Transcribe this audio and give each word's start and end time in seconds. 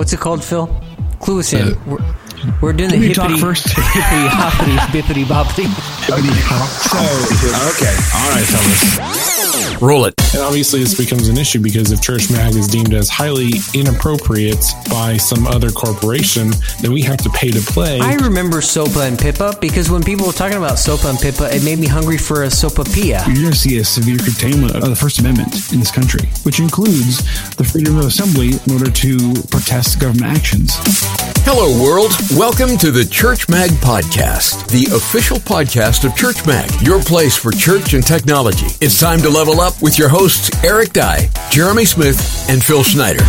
What's 0.00 0.14
it 0.14 0.20
called, 0.20 0.42
Phil? 0.42 0.66
Clue 1.20 1.40
us 1.40 1.52
uh, 1.52 1.58
in. 1.58 1.84
We're, 1.84 1.98
we're 2.62 2.72
doing 2.72 2.88
the 2.88 2.94
Can 2.96 3.00
we 3.02 3.08
hippity, 3.08 3.34
talk 3.34 3.38
first? 3.38 3.66
hippity 3.76 4.28
hoppity 4.32 4.76
bippity 4.88 5.24
boppity. 5.24 5.66
okay. 7.68 7.94
All 8.16 8.30
right, 8.30 8.46
fellas. 8.46 9.19
Roll 9.80 10.04
it. 10.04 10.14
And 10.34 10.42
obviously, 10.42 10.80
this 10.80 10.96
becomes 10.96 11.28
an 11.28 11.38
issue 11.38 11.60
because 11.60 11.90
if 11.90 12.02
Church 12.02 12.30
Mag 12.30 12.54
is 12.54 12.66
deemed 12.68 12.92
as 12.92 13.08
highly 13.08 13.52
inappropriate 13.74 14.62
by 14.90 15.16
some 15.16 15.46
other 15.46 15.70
corporation, 15.70 16.50
then 16.82 16.92
we 16.92 17.00
have 17.02 17.16
to 17.18 17.30
pay 17.30 17.50
to 17.50 17.60
play. 17.60 17.98
I 17.98 18.14
remember 18.16 18.58
Sopa 18.58 19.08
and 19.08 19.18
Pippa 19.18 19.56
because 19.60 19.90
when 19.90 20.02
people 20.02 20.26
were 20.26 20.32
talking 20.32 20.58
about 20.58 20.74
Sopa 20.74 21.08
and 21.08 21.18
Pippa, 21.18 21.54
it 21.54 21.64
made 21.64 21.78
me 21.78 21.86
hungry 21.86 22.18
for 22.18 22.44
a 22.44 22.48
sopapilla. 22.48 23.26
You're 23.26 23.42
going 23.42 23.52
to 23.52 23.58
see 23.58 23.78
a 23.78 23.84
severe 23.84 24.18
curtailment 24.18 24.76
of 24.76 24.88
the 24.88 24.96
First 24.96 25.18
Amendment 25.18 25.72
in 25.72 25.80
this 25.80 25.90
country, 25.90 26.28
which 26.42 26.60
includes 26.60 27.18
the 27.56 27.64
freedom 27.64 27.96
of 27.96 28.04
assembly 28.04 28.50
in 28.66 28.72
order 28.72 28.90
to 28.90 29.16
protest 29.50 29.98
government 29.98 30.26
actions. 30.36 30.72
Hello, 31.42 31.82
world. 31.82 32.12
Welcome 32.36 32.76
to 32.78 32.90
the 32.90 33.04
Church 33.04 33.48
Mag 33.48 33.70
Podcast, 33.80 34.68
the 34.68 34.94
official 34.94 35.38
podcast 35.38 36.04
of 36.04 36.14
Church 36.14 36.46
Mag, 36.46 36.70
your 36.82 37.00
place 37.00 37.34
for 37.36 37.50
church 37.50 37.94
and 37.94 38.06
technology. 38.06 38.66
It's 38.80 39.00
time 39.00 39.20
to 39.22 39.29
level 39.30 39.60
up 39.60 39.80
with 39.80 39.98
your 39.98 40.08
hosts, 40.08 40.50
Eric 40.64 40.92
Dye, 40.92 41.30
Jeremy 41.50 41.84
Smith, 41.84 42.46
and 42.48 42.62
Phil 42.62 42.82
Schneider. 42.82 43.24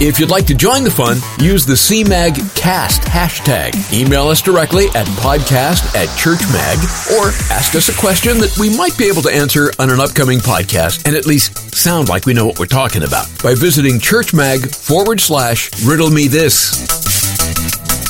If 0.00 0.18
you'd 0.18 0.30
like 0.30 0.46
to 0.46 0.54
join 0.54 0.84
the 0.84 0.90
fun, 0.90 1.18
use 1.38 1.64
the 1.64 1.74
CMAG 1.74 2.56
cast 2.56 3.02
hashtag. 3.02 3.92
Email 3.92 4.28
us 4.28 4.42
directly 4.42 4.86
at 4.88 5.06
podcast 5.18 5.94
at 5.94 6.08
churchmag 6.18 6.76
or 7.16 7.28
ask 7.52 7.74
us 7.74 7.88
a 7.88 7.98
question 7.98 8.38
that 8.38 8.56
we 8.58 8.76
might 8.76 8.96
be 8.98 9.06
able 9.06 9.22
to 9.22 9.30
answer 9.30 9.72
on 9.78 9.90
an 9.90 10.00
upcoming 10.00 10.40
podcast 10.40 11.06
and 11.06 11.16
at 11.16 11.26
least 11.26 11.74
sound 11.74 12.08
like 12.08 12.26
we 12.26 12.34
know 12.34 12.46
what 12.46 12.58
we're 12.58 12.66
talking 12.66 13.04
about 13.04 13.26
by 13.42 13.54
visiting 13.54 13.94
churchmag 13.98 14.74
forward 14.74 15.20
slash 15.20 15.70
riddle 15.84 16.10
me 16.10 16.28
this. 16.28 16.82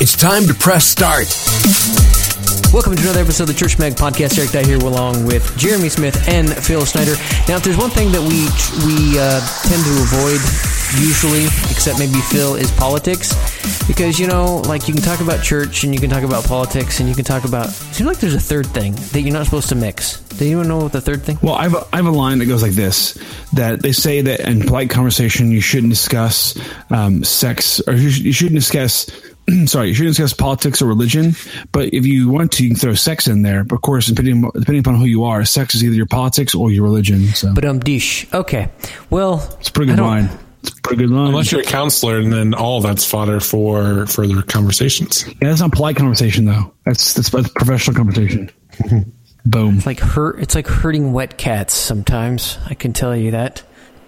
It's 0.01 0.15
time 0.17 0.45
to 0.47 0.53
press 0.53 0.85
start. 0.85 1.27
Welcome 2.73 2.95
to 2.97 3.03
another 3.03 3.21
episode 3.21 3.43
of 3.49 3.55
the 3.55 3.59
Church 3.59 3.79
Mag 3.79 3.93
Podcast. 3.93 4.37
Eric 4.37 4.51
Dye 4.51 4.63
here, 4.63 4.77
along 4.77 5.25
with 5.25 5.55
Jeremy 5.57 5.87
Smith 5.87 6.27
and 6.27 6.49
Phil 6.53 6.83
Schneider. 6.85 7.13
Now, 7.47 7.55
if 7.55 7.63
there's 7.63 7.77
one 7.77 7.89
thing 7.89 8.11
that 8.11 8.19
we 8.19 8.43
we 8.83 9.17
uh, 9.17 9.39
tend 9.63 9.79
to 9.81 9.93
avoid 10.03 10.41
usually, 10.99 11.45
except 11.71 11.99
maybe 11.99 12.19
Phil, 12.29 12.55
is 12.55 12.69
politics, 12.71 13.31
because 13.87 14.19
you 14.19 14.27
know, 14.27 14.57
like 14.67 14.89
you 14.89 14.93
can 14.93 15.01
talk 15.03 15.21
about 15.21 15.41
church 15.41 15.85
and 15.85 15.93
you 15.93 16.01
can 16.01 16.09
talk 16.09 16.23
about 16.23 16.43
politics 16.43 16.99
and 16.99 17.07
you 17.07 17.15
can 17.15 17.23
talk 17.23 17.45
about. 17.45 17.67
It 17.67 17.71
seems 17.71 18.07
like 18.07 18.17
there's 18.17 18.35
a 18.35 18.39
third 18.41 18.67
thing 18.67 18.93
that 19.13 19.21
you're 19.21 19.31
not 19.33 19.45
supposed 19.45 19.69
to 19.69 19.75
mix. 19.75 20.19
Do 20.21 20.45
anyone 20.45 20.67
know 20.67 20.79
what 20.79 20.91
the 20.91 20.99
third 21.01 21.23
thing? 21.23 21.39
Well, 21.41 21.55
I 21.55 21.63
have, 21.63 21.75
a, 21.75 21.87
I 21.93 21.95
have 21.97 22.07
a 22.07 22.11
line 22.11 22.39
that 22.39 22.47
goes 22.47 22.61
like 22.61 22.73
this: 22.73 23.17
that 23.53 23.81
they 23.81 23.93
say 23.93 24.19
that 24.21 24.41
in 24.41 24.61
polite 24.61 24.89
conversation 24.89 25.49
you 25.49 25.61
shouldn't 25.61 25.91
discuss 25.91 26.59
um, 26.89 27.23
sex, 27.23 27.79
or 27.87 27.93
you, 27.93 28.09
sh- 28.09 28.19
you 28.19 28.33
shouldn't 28.33 28.55
discuss. 28.59 29.09
sorry, 29.65 29.89
you 29.89 29.93
shouldn't 29.93 30.15
discuss 30.15 30.33
politics 30.33 30.81
or 30.81 30.85
religion. 30.85 31.33
But 31.71 31.93
if 31.93 32.05
you 32.05 32.29
want 32.29 32.51
to, 32.53 32.63
you 32.63 32.69
can 32.71 32.77
throw 32.77 32.93
sex 32.93 33.27
in 33.27 33.41
there. 33.41 33.63
But 33.63 33.75
of 33.75 33.81
course, 33.81 34.07
depending 34.07 34.41
depending 34.41 34.79
upon 34.79 34.95
who 34.95 35.05
you 35.05 35.23
are, 35.25 35.45
sex 35.45 35.75
is 35.75 35.83
either 35.83 35.95
your 35.95 36.05
politics 36.05 36.55
or 36.55 36.71
your 36.71 36.83
religion. 36.83 37.27
So 37.27 37.53
But 37.53 37.65
um, 37.65 37.79
dish. 37.79 38.31
Okay. 38.33 38.69
Well, 39.09 39.47
it's 39.59 39.69
a 39.69 39.71
pretty 39.71 39.91
good 39.93 40.01
line. 40.01 40.29
It's 40.61 40.77
a 40.77 40.81
pretty 40.81 41.03
good 41.03 41.11
line. 41.11 41.27
Unless 41.27 41.51
you're 41.51 41.61
a 41.61 41.65
counselor, 41.65 42.17
and 42.17 42.33
then 42.33 42.53
all 42.55 42.81
that's 42.81 43.05
fodder 43.05 43.39
for 43.39 44.07
further 44.07 44.41
conversations. 44.41 45.25
yeah, 45.27 45.49
that's 45.49 45.61
not 45.61 45.71
polite 45.71 45.95
conversation 45.95 46.45
though. 46.45 46.73
That's 46.85 47.13
that's, 47.13 47.29
that's 47.29 47.49
professional 47.49 47.95
conversation. 47.95 48.49
Boom. 49.45 49.77
It's 49.77 49.85
like 49.85 49.99
hurt 49.99 50.39
it's 50.39 50.55
like 50.55 50.65
hurting 50.65 51.13
wet 51.13 51.37
cats 51.37 51.75
sometimes 51.75 52.57
i 52.65 52.73
can 52.73 52.93
tell 52.93 53.15
you 53.15 53.29
that 53.29 53.61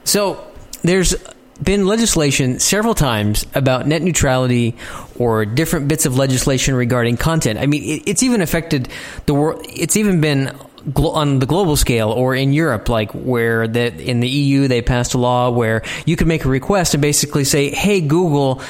so 0.04 0.44
there's 0.82 1.16
been 1.62 1.88
legislation 1.88 2.60
several 2.60 2.94
times 2.94 3.46
about 3.56 3.88
net 3.88 4.02
neutrality 4.02 4.76
or 5.18 5.46
different 5.46 5.88
bits 5.88 6.06
of 6.06 6.18
legislation 6.18 6.76
regarding 6.76 7.18
content. 7.18 7.60
I 7.60 7.66
mean 7.66 7.84
it, 7.84 8.04
it's 8.08 8.24
even 8.24 8.42
affected 8.42 8.90
the 9.26 9.34
world 9.34 9.66
it's 9.68 9.98
even 9.98 10.22
been 10.22 10.56
glo- 10.94 11.12
on 11.12 11.40
the 11.40 11.46
global 11.46 11.76
scale 11.76 12.12
or 12.12 12.36
in 12.36 12.54
Europe 12.54 12.90
like 12.90 13.12
where 13.12 13.68
that 13.68 14.00
in 14.00 14.20
the 14.20 14.30
EU 14.30 14.68
they 14.68 14.82
passed 14.82 15.14
a 15.14 15.18
law 15.18 15.50
where 15.50 15.82
you 16.06 16.16
could 16.16 16.28
make 16.28 16.46
a 16.46 16.50
request 16.50 16.94
and 16.94 17.02
basically 17.02 17.44
say 17.44 17.70
hey 17.70 18.02
Google 18.02 18.62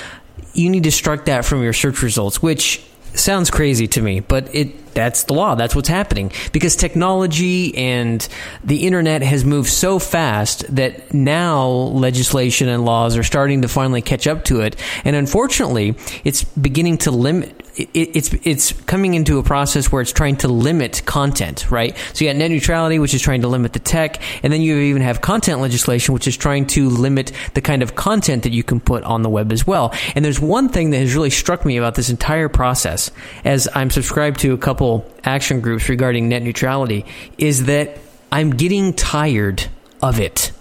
you 0.53 0.70
need 0.70 0.84
to 0.84 0.92
strike 0.92 1.26
that 1.26 1.46
from 1.46 1.62
your 1.64 1.74
search 1.74 2.02
results 2.02 2.42
which 2.42 2.81
sounds 3.17 3.50
crazy 3.50 3.88
to 3.88 4.01
me, 4.01 4.19
but 4.19 4.53
it 4.53 4.94
that's 4.94 5.25
the 5.25 5.33
law. 5.35 5.53
That's 5.53 5.75
what's 5.75 5.89
happening 5.89 6.31
because 6.51 6.75
technology 6.75 7.78
and 7.78 8.28
the 8.63 8.88
internet 8.88 9.22
has 9.22 9.45
moved 9.45 9.69
so 9.69 10.00
fast 10.00 10.66
that 10.75 11.13
now 11.13 11.67
legislation 11.67 12.67
and 12.67 12.83
laws 12.83 13.16
are 13.16 13.23
starting 13.23 13.61
to 13.61 13.67
finally 13.67 14.01
catch 14.01 14.25
up 14.25 14.45
to 14.45 14.61
it. 14.61 14.75
And 15.05 15.16
unfortunately, 15.16 15.95
it's 16.23 16.44
beginning 16.44 16.97
to 17.00 17.11
limit 17.11 17.66
it, 17.78 17.90
it's 17.94 18.34
it's 18.44 18.74
coming 18.84 19.14
into 19.14 19.38
a 19.38 19.44
process 19.44 19.92
where 19.92 20.02
it's 20.02 20.12
trying 20.12 20.38
to 20.38 20.48
limit 20.48 21.04
content, 21.06 21.70
right? 21.70 21.96
So 22.14 22.26
you 22.26 22.32
got 22.32 22.38
net 22.38 22.52
neutrality, 22.52 23.00
which 23.00 23.14
is 23.14 23.22
trying 23.22 23.42
to 23.42 23.48
limit 23.48 23.74
the 23.74 23.80
tech, 23.80 24.22
and 24.44 24.52
then 24.52 24.62
you 24.62 24.78
even 24.78 25.02
have 25.02 25.22
content 25.22 25.62
legislation, 25.62 26.14
which 26.14 26.28
is 26.28 26.36
trying 26.36 26.66
to 26.68 26.90
limit 26.90 27.32
the 27.54 27.62
kind 27.62 27.84
of 27.84 27.96
content 27.96 28.44
that 28.44 28.52
you 28.52 28.64
can 28.64 28.80
put 28.80 29.04
on 29.04 29.22
the 29.22 29.30
web 29.30 29.52
as 29.52 29.66
well. 29.66 29.94
And 30.16 30.26
there's 30.26 30.40
one 30.40 30.70
thing 30.70 30.90
that 30.90 30.98
has 30.98 31.14
really 31.14 31.30
struck 31.30 31.66
me 31.66 31.78
about 31.78 31.96
this 31.96 32.10
entire 32.10 32.50
process, 32.50 33.12
as 33.46 33.68
I'm 33.74 33.90
subscribed 33.90 34.40
to 34.42 34.54
a 34.54 34.58
couple 34.58 35.09
action 35.24 35.62
groups 35.62 35.90
regarding 35.90 36.30
net 36.30 36.42
neutrality, 36.42 37.06
is 37.38 37.66
that 37.66 38.00
I'm 38.32 38.52
getting 38.52 38.94
tired 38.94 39.66
of 40.02 40.20
it. 40.20 40.52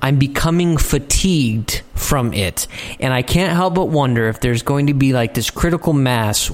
I'm 0.00 0.18
becoming 0.18 0.76
fatigued 0.76 1.82
from 1.94 2.32
it. 2.32 2.66
And 3.00 3.12
I 3.12 3.22
can't 3.22 3.52
help 3.52 3.74
but 3.74 3.86
wonder 3.86 4.28
if 4.28 4.40
there's 4.40 4.62
going 4.62 4.86
to 4.86 4.94
be 4.94 5.12
like 5.12 5.34
this 5.34 5.50
critical 5.50 5.92
mass, 5.92 6.50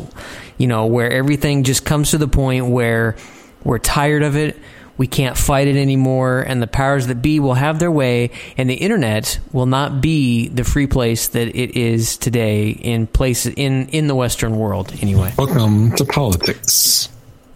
you 0.58 0.66
know, 0.66 0.86
where 0.86 1.10
everything 1.10 1.64
just 1.64 1.84
comes 1.84 2.10
to 2.12 2.18
the 2.18 2.28
point 2.28 2.66
where 2.66 3.16
we're 3.62 3.78
tired 3.78 4.22
of 4.22 4.36
it, 4.36 4.58
we 4.96 5.06
can't 5.06 5.36
fight 5.36 5.66
it 5.66 5.76
anymore, 5.76 6.44
and 6.46 6.62
the 6.62 6.66
powers 6.66 7.08
that 7.08 7.16
be 7.16 7.40
will 7.40 7.54
have 7.54 7.78
their 7.78 7.90
way, 7.90 8.30
and 8.56 8.70
the 8.70 8.74
internet 8.74 9.40
will 9.52 9.66
not 9.66 10.00
be 10.00 10.48
the 10.48 10.62
free 10.62 10.86
place 10.86 11.28
that 11.28 11.48
it 11.48 11.76
is 11.76 12.16
today 12.16 12.70
in 12.70 13.06
places 13.08 13.54
in, 13.56 13.88
in 13.88 14.06
the 14.06 14.14
Western 14.14 14.56
world 14.56 14.92
anyway. 15.00 15.32
Welcome 15.36 15.96
to 15.96 16.04
politics. 16.04 17.08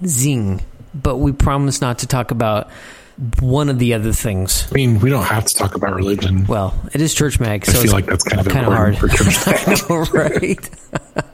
Zing. 0.05 0.63
But 0.95 1.19
we 1.19 1.33
promise 1.33 1.81
not 1.81 2.01
to 2.01 2.07
talk 2.07 2.31
about 2.33 2.71
one 3.41 3.69
of 3.69 3.79
the 3.79 3.95
other 3.95 4.13
things. 4.13 4.69
I 4.71 4.75
mean, 4.75 5.01
we 5.01 5.11
don't 5.11 5.25
have 5.25 5.45
to 5.47 5.55
talk 5.55 5.75
about 5.75 5.95
religion. 5.95 6.47
Well, 6.47 6.79
it 6.93 7.01
is 7.01 7.15
church 7.15 7.41
mag, 7.41 7.67
so 7.67 7.79
I 7.79 7.83
feel 7.83 7.93
like 7.93 8.07
that's 8.07 8.23
kind 8.23 8.47
of 8.47 8.53
kind 8.53 8.67
of 8.67 8.73
hard. 8.73 8.97
for 8.97 9.09
church. 9.09 9.37
I 9.47 9.77
know, 9.89 10.05
right? 10.13 10.71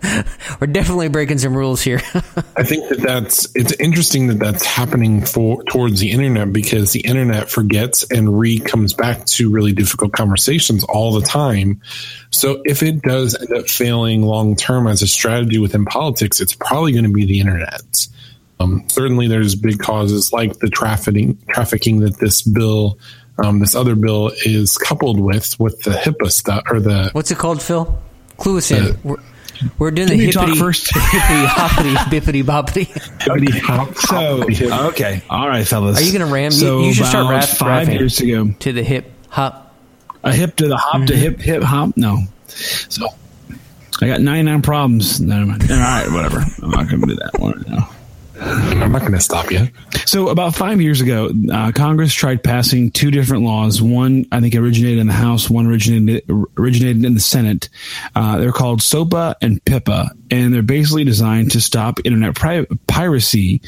We're 0.60 0.66
definitely 0.66 1.08
breaking 1.08 1.38
some 1.38 1.54
rules 1.54 1.82
here. 1.82 2.00
I 2.56 2.62
think 2.62 2.88
that 2.88 3.00
that's 3.02 3.54
it's 3.54 3.72
interesting 3.72 4.28
that 4.28 4.38
that's 4.38 4.64
happening 4.64 5.26
for 5.26 5.62
towards 5.64 6.00
the 6.00 6.10
internet 6.10 6.52
because 6.52 6.92
the 6.92 7.00
internet 7.00 7.50
forgets 7.50 8.10
and 8.10 8.38
re 8.38 8.58
comes 8.60 8.94
back 8.94 9.26
to 9.26 9.50
really 9.50 9.72
difficult 9.72 10.12
conversations 10.12 10.84
all 10.84 11.12
the 11.12 11.26
time. 11.26 11.82
So 12.30 12.62
if 12.64 12.82
it 12.82 13.02
does 13.02 13.34
end 13.38 13.52
up 13.52 13.68
failing 13.68 14.22
long 14.22 14.56
term 14.56 14.86
as 14.86 15.02
a 15.02 15.06
strategy 15.06 15.58
within 15.58 15.84
politics, 15.84 16.40
it's 16.40 16.54
probably 16.54 16.92
going 16.92 17.04
to 17.04 17.12
be 17.12 17.26
the 17.26 17.40
internet. 17.40 18.08
Um, 18.64 18.84
certainly, 18.88 19.28
there's 19.28 19.54
big 19.54 19.78
causes 19.78 20.32
like 20.32 20.58
the 20.58 20.68
trafficking 20.68 21.38
trafficking 21.48 22.00
that 22.00 22.18
this 22.18 22.42
bill, 22.42 22.98
um, 23.42 23.58
this 23.60 23.74
other 23.74 23.94
bill, 23.94 24.30
is 24.44 24.76
coupled 24.78 25.20
with 25.20 25.58
with 25.60 25.80
the 25.82 25.90
HIPAA 25.90 26.30
stuff 26.32 26.62
or 26.70 26.80
the 26.80 27.10
What's 27.12 27.30
it 27.30 27.38
called, 27.38 27.62
Phil? 27.62 27.98
Clue 28.38 28.58
us 28.58 28.70
in. 28.70 28.96
We're, 29.04 29.16
we're 29.78 29.90
doing 29.92 30.08
the 30.08 30.16
Can 30.18 30.32
talk 30.32 30.42
hippity, 30.46 30.58
first? 30.60 30.86
hippity 30.94 31.46
hoppity 31.46 31.94
bippity 32.10 32.42
boppity 32.42 33.94
So 34.68 34.88
okay, 34.88 35.22
all 35.30 35.48
right, 35.48 35.66
fellas. 35.66 36.00
Are 36.00 36.02
you 36.04 36.12
gonna 36.18 36.30
ram- 36.32 36.46
you- 36.46 36.58
So 36.58 36.80
you 36.82 36.92
should 36.94 37.06
start 37.06 37.30
rap- 37.30 37.44
five 37.44 37.86
rapping. 37.86 37.98
years 38.00 38.18
ago. 38.20 38.50
to 38.60 38.72
the 38.72 38.82
hip 38.82 39.10
hop. 39.28 39.74
A 40.24 40.32
hip 40.32 40.56
to 40.56 40.68
the 40.68 40.76
hop 40.76 40.96
Mm-hmm. 41.02 41.06
to 41.06 41.16
hip 41.16 41.40
hip 41.40 41.62
hop. 41.62 41.96
No, 41.96 42.18
so 42.48 43.06
I 44.02 44.06
got 44.08 44.20
ninety 44.20 44.50
nine 44.50 44.62
problems. 44.62 45.20
Never 45.20 45.46
mind. 45.46 45.70
All 45.70 45.76
right, 45.78 46.10
whatever. 46.10 46.44
I'm 46.62 46.70
not 46.70 46.88
going 46.88 47.00
to 47.02 47.06
do 47.06 47.14
that 47.16 47.38
one 47.38 47.52
right 47.52 47.68
now. 47.68 47.90
I'm 48.44 48.92
not 48.92 49.00
going 49.00 49.12
to 49.12 49.20
stop 49.20 49.50
you. 49.50 49.68
So 50.06 50.28
about 50.28 50.54
five 50.54 50.80
years 50.80 51.00
ago, 51.00 51.30
uh, 51.52 51.72
Congress 51.72 52.12
tried 52.12 52.42
passing 52.42 52.90
two 52.90 53.10
different 53.10 53.42
laws. 53.44 53.80
One, 53.80 54.26
I 54.30 54.40
think, 54.40 54.54
originated 54.54 54.98
in 54.98 55.06
the 55.06 55.12
House. 55.12 55.48
One 55.48 55.66
originated 55.66 56.24
originated 56.58 57.04
in 57.04 57.14
the 57.14 57.20
Senate. 57.20 57.68
Uh, 58.14 58.38
they're 58.38 58.52
called 58.52 58.82
SOPA 58.82 59.36
and 59.40 59.64
PIPA, 59.64 60.10
and 60.34 60.52
they're 60.52 60.62
basically 60.62 61.04
designed 61.04 61.52
to 61.52 61.60
stop 61.60 62.00
internet 62.04 62.34
pri- 62.34 62.66
piracy. 62.86 63.60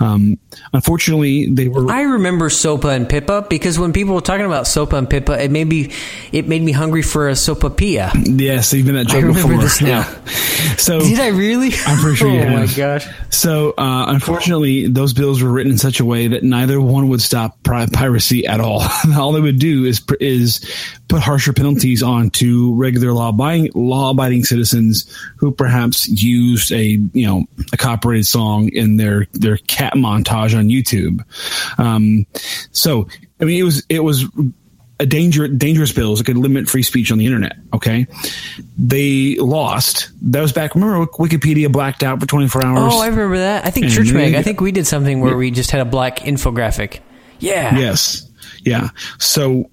Um, 0.00 0.38
unfortunately, 0.72 1.46
they 1.46 1.68
were. 1.68 1.90
I 1.90 2.02
remember 2.02 2.48
Sopa 2.48 2.94
and 2.94 3.08
Pippa 3.08 3.46
because 3.48 3.78
when 3.78 3.92
people 3.92 4.14
were 4.14 4.20
talking 4.20 4.46
about 4.46 4.64
Sopa 4.64 4.94
and 4.98 5.08
Pippa, 5.08 5.42
it 5.42 5.50
made 5.50 5.66
me 5.66 5.92
it 6.32 6.48
made 6.48 6.62
me 6.62 6.72
hungry 6.72 7.02
for 7.02 7.28
a 7.28 7.32
sopapilla. 7.32 8.10
Yes, 8.40 8.72
even 8.74 8.94
that 8.94 9.08
I 9.08 9.12
joke 9.12 9.22
remember 9.24 9.42
before. 9.54 9.62
this 9.62 9.82
now. 9.82 10.06
So 10.78 11.00
Did 11.00 11.20
I 11.20 11.28
really? 11.28 11.70
I'm 11.86 11.98
pretty 11.98 12.16
sure 12.16 12.28
oh 12.30 12.32
you 12.32 12.44
my 12.44 12.66
have. 12.66 12.76
gosh. 12.76 13.06
So, 13.30 13.70
uh, 13.76 14.06
unfortunately, 14.08 14.88
those 14.88 15.12
bills 15.12 15.42
were 15.42 15.50
written 15.50 15.72
in 15.72 15.78
such 15.78 16.00
a 16.00 16.04
way 16.04 16.28
that 16.28 16.42
neither 16.42 16.80
one 16.80 17.08
would 17.08 17.20
stop 17.20 17.62
pri- 17.62 17.86
piracy 17.92 18.46
at 18.46 18.60
all. 18.60 18.82
all 19.16 19.32
they 19.32 19.40
would 19.40 19.58
do 19.58 19.84
is 19.84 20.02
is 20.18 20.60
put 21.08 21.20
harsher 21.22 21.52
penalties 21.52 22.02
on 22.02 22.30
to 22.30 22.74
regular 22.74 23.12
law 23.12 23.28
abiding 23.28 23.70
law 23.74 24.10
abiding 24.10 24.44
citizens 24.44 25.06
who 25.36 25.52
perhaps 25.52 26.05
used 26.08 26.72
a 26.72 26.84
you 27.12 27.26
know 27.26 27.44
a 27.72 27.76
copyrighted 27.76 28.26
song 28.26 28.68
in 28.68 28.96
their 28.96 29.26
their 29.32 29.56
cat 29.56 29.94
montage 29.94 30.56
on 30.56 30.68
YouTube. 30.68 31.24
Um, 31.78 32.26
so, 32.72 33.08
I 33.40 33.44
mean, 33.44 33.60
it 33.60 33.64
was 33.64 33.84
it 33.88 34.00
was 34.00 34.24
a 34.98 35.06
danger, 35.06 35.46
dangerous 35.46 35.92
bills 35.92 36.18
that 36.18 36.24
could 36.24 36.38
limit 36.38 36.68
free 36.68 36.82
speech 36.82 37.12
on 37.12 37.18
the 37.18 37.26
internet. 37.26 37.56
Okay, 37.74 38.06
they 38.78 39.36
lost. 39.36 40.10
That 40.22 40.40
was 40.40 40.52
back. 40.52 40.74
Remember, 40.74 41.06
Wikipedia 41.06 41.70
blacked 41.70 42.02
out 42.02 42.20
for 42.20 42.26
24 42.26 42.64
hours. 42.64 42.92
Oh, 42.94 43.00
I 43.02 43.08
remember 43.08 43.38
that. 43.38 43.66
I 43.66 43.70
think 43.70 43.86
And 43.86 43.94
Church 43.94 44.12
Mag. 44.12 44.34
I 44.34 44.42
think 44.42 44.60
we 44.60 44.72
did 44.72 44.86
something 44.86 45.20
where 45.20 45.36
we 45.36 45.50
just 45.50 45.70
had 45.70 45.80
a 45.80 45.84
black 45.84 46.20
infographic. 46.20 47.00
Yeah. 47.38 47.76
Yes. 47.76 48.25
Yeah. 48.66 48.88
So, 49.18 49.70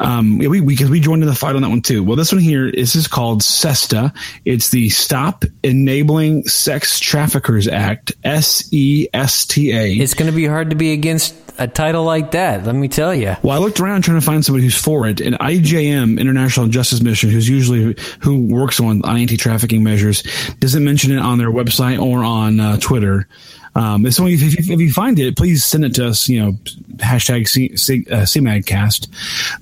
um, 0.00 0.42
yeah, 0.42 0.48
we, 0.48 0.60
because 0.60 0.90
we 0.90 0.98
joined 0.98 1.22
in 1.22 1.28
the 1.28 1.34
fight 1.34 1.54
on 1.54 1.62
that 1.62 1.68
one 1.68 1.80
too. 1.80 2.02
Well, 2.02 2.16
this 2.16 2.32
one 2.32 2.40
here 2.40 2.68
is 2.68 2.96
is 2.96 3.06
called 3.06 3.42
SESTA. 3.42 4.12
It's 4.44 4.70
the 4.70 4.88
Stop 4.88 5.44
Enabling 5.62 6.48
Sex 6.48 6.98
Traffickers 6.98 7.68
Act. 7.68 8.12
S 8.24 8.68
E 8.72 9.06
S 9.14 9.46
T 9.46 9.70
A. 9.70 9.92
It's 9.92 10.14
going 10.14 10.28
to 10.28 10.34
be 10.34 10.44
hard 10.44 10.70
to 10.70 10.76
be 10.76 10.92
against 10.92 11.36
a 11.58 11.68
title 11.68 12.02
like 12.02 12.32
that. 12.32 12.64
Let 12.64 12.74
me 12.74 12.88
tell 12.88 13.14
you. 13.14 13.36
Well, 13.44 13.56
I 13.56 13.60
looked 13.60 13.78
around 13.78 14.02
trying 14.02 14.18
to 14.18 14.26
find 14.26 14.44
somebody 14.44 14.64
who's 14.64 14.74
for 14.74 15.06
it, 15.06 15.20
and 15.20 15.38
IJM 15.38 16.18
International 16.18 16.66
Justice 16.66 17.00
Mission, 17.00 17.30
who's 17.30 17.48
usually 17.48 17.96
who 18.20 18.46
works 18.46 18.80
on, 18.80 19.04
on 19.04 19.16
anti-trafficking 19.16 19.84
measures, 19.84 20.24
doesn't 20.58 20.82
mention 20.82 21.12
it 21.12 21.18
on 21.18 21.38
their 21.38 21.50
website 21.50 22.02
or 22.02 22.24
on 22.24 22.58
uh, 22.58 22.76
Twitter. 22.78 23.28
Um, 23.74 24.10
so 24.10 24.26
if, 24.26 24.42
if, 24.42 24.70
if 24.70 24.80
you 24.80 24.92
find 24.92 25.18
it, 25.18 25.36
please 25.36 25.64
send 25.64 25.84
it 25.84 25.94
to 25.94 26.08
us. 26.08 26.28
You 26.28 26.40
know, 26.40 26.52
hashtag 26.96 27.48
C, 27.48 27.76
C, 27.76 28.06
uh, 28.10 28.22
CMAGcast. 28.22 29.08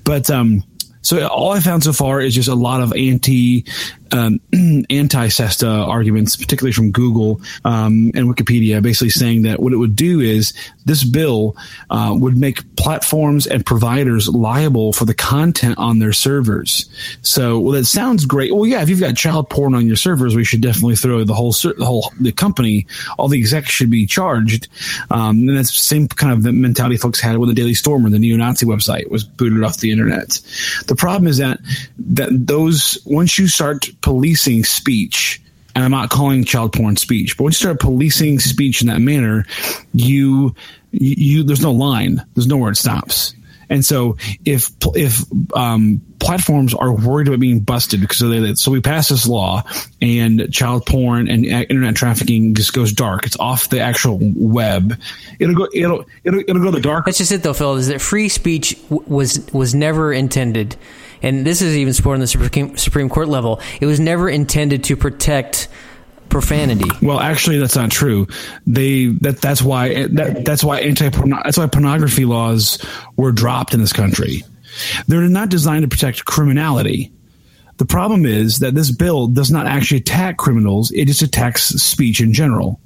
But 0.03 0.29
um, 0.29 0.63
so 1.01 1.27
all 1.27 1.51
I 1.51 1.59
found 1.59 1.83
so 1.83 1.93
far 1.93 2.21
is 2.21 2.35
just 2.35 2.49
a 2.49 2.55
lot 2.55 2.81
of 2.81 2.93
anti 2.93 3.65
um, 4.11 4.39
anti 4.89 5.27
SESTA 5.27 5.67
arguments, 5.67 6.35
particularly 6.35 6.73
from 6.73 6.91
Google 6.91 7.41
um, 7.63 8.11
and 8.13 8.33
Wikipedia, 8.33 8.81
basically 8.81 9.09
saying 9.09 9.43
that 9.43 9.59
what 9.59 9.73
it 9.73 9.77
would 9.77 9.95
do 9.95 10.19
is 10.19 10.53
this 10.85 11.03
bill 11.03 11.55
uh, 11.89 12.15
would 12.17 12.37
make 12.37 12.75
platforms 12.75 13.47
and 13.47 13.65
providers 13.65 14.27
liable 14.27 14.93
for 14.93 15.05
the 15.05 15.13
content 15.13 15.77
on 15.77 15.99
their 15.99 16.13
servers. 16.13 16.89
So, 17.21 17.59
well, 17.59 17.73
that 17.73 17.85
sounds 17.85 18.25
great. 18.25 18.53
Well, 18.53 18.65
yeah, 18.65 18.81
if 18.81 18.89
you've 18.89 18.99
got 18.99 19.15
child 19.15 19.49
porn 19.49 19.75
on 19.75 19.87
your 19.87 19.95
servers, 19.95 20.35
we 20.35 20.43
should 20.43 20.61
definitely 20.61 20.95
throw 20.95 21.23
the 21.23 21.33
whole 21.33 21.53
ser- 21.53 21.75
the 21.77 21.85
whole 21.85 22.11
the 22.19 22.31
company, 22.31 22.87
all 23.17 23.27
the 23.27 23.39
execs 23.39 23.69
should 23.69 23.91
be 23.91 24.05
charged. 24.05 24.67
Um, 25.09 25.47
and 25.47 25.57
that's 25.57 25.71
the 25.71 25.77
same 25.77 26.07
kind 26.07 26.33
of 26.33 26.53
mentality 26.53 26.97
folks 26.97 27.19
had 27.19 27.37
when 27.37 27.49
the 27.49 27.55
Daily 27.55 27.73
Stormer, 27.73 28.09
the 28.09 28.19
neo-Nazi 28.19 28.65
website, 28.65 29.09
was 29.09 29.23
booted 29.23 29.63
off 29.63 29.77
the 29.77 29.91
internet. 29.91 30.39
The 30.91 30.97
problem 30.97 31.25
is 31.25 31.37
that 31.37 31.57
that 31.99 32.27
those 32.47 32.97
once 33.05 33.39
you 33.39 33.47
start 33.47 33.89
policing 34.01 34.65
speech 34.65 35.41
and 35.73 35.85
I'm 35.85 35.91
not 35.91 36.09
calling 36.09 36.43
child 36.43 36.73
porn 36.73 36.97
speech, 36.97 37.37
but 37.37 37.45
once 37.45 37.61
you 37.61 37.67
start 37.67 37.79
policing 37.79 38.39
speech 38.39 38.81
in 38.81 38.89
that 38.89 38.99
manner, 38.99 39.45
you, 39.93 40.53
you, 40.91 41.43
there's 41.43 41.61
no 41.61 41.71
line, 41.71 42.21
there's 42.35 42.45
nowhere 42.45 42.71
it 42.71 42.75
stops. 42.75 43.33
And 43.71 43.85
so 43.85 44.17
if 44.43 44.69
if 44.95 45.23
um, 45.55 46.01
platforms 46.19 46.73
are 46.73 46.91
worried 46.91 47.29
about 47.29 47.39
being 47.39 47.61
busted 47.61 48.01
because 48.01 48.19
that, 48.19 48.57
so 48.57 48.69
we 48.69 48.81
pass 48.81 49.07
this 49.07 49.25
law 49.25 49.63
and 50.01 50.51
child 50.53 50.85
porn 50.85 51.29
and 51.29 51.45
internet 51.45 51.95
trafficking 51.95 52.53
just 52.53 52.73
goes 52.73 52.91
dark. 52.91 53.25
It's 53.25 53.37
off 53.39 53.69
the 53.69 53.79
actual 53.79 54.19
web. 54.21 54.99
It'll 55.39 55.55
go. 55.55 55.69
It'll 55.73 56.05
it'll, 56.25 56.41
it'll 56.41 56.61
go 56.61 56.71
the 56.71 56.81
dark. 56.81 57.05
That's 57.05 57.17
just 57.17 57.31
it, 57.31 57.43
though, 57.43 57.53
Phil. 57.53 57.75
Is 57.75 57.87
that 57.87 58.01
free 58.01 58.27
speech 58.27 58.77
w- 58.89 59.03
was 59.07 59.47
was 59.53 59.73
never 59.73 60.11
intended, 60.11 60.75
and 61.21 61.45
this 61.45 61.61
is 61.61 61.77
even 61.77 61.93
supported 61.93 62.15
on 62.15 62.19
the 62.19 62.27
Supreme, 62.27 62.77
Supreme 62.77 63.07
Court 63.07 63.29
level. 63.29 63.61
It 63.79 63.85
was 63.85 64.01
never 64.01 64.29
intended 64.29 64.83
to 64.85 64.97
protect 64.97 65.69
profanity. 66.31 66.89
Well, 67.01 67.19
actually, 67.19 67.59
that's 67.59 67.75
not 67.75 67.91
true. 67.91 68.27
They 68.65 69.07
that 69.07 69.41
that's 69.41 69.61
why 69.61 70.07
that 70.07 70.43
that's 70.45 70.63
why 70.63 70.79
anti 70.79 71.09
that's 71.09 71.57
why 71.57 71.67
pornography 71.67 72.25
laws 72.25 72.83
were 73.17 73.31
dropped 73.31 73.73
in 73.73 73.79
this 73.79 73.93
country. 73.93 74.43
They're 75.07 75.21
not 75.21 75.49
designed 75.49 75.83
to 75.83 75.87
protect 75.87 76.25
criminality. 76.25 77.11
The 77.77 77.85
problem 77.85 78.25
is 78.25 78.59
that 78.59 78.73
this 78.73 78.91
bill 78.91 79.27
does 79.27 79.51
not 79.51 79.67
actually 79.67 79.99
attack 79.99 80.37
criminals; 80.37 80.91
it 80.91 81.05
just 81.05 81.21
attacks 81.21 81.63
speech 81.63 82.21
in 82.21 82.33
general. 82.33 82.79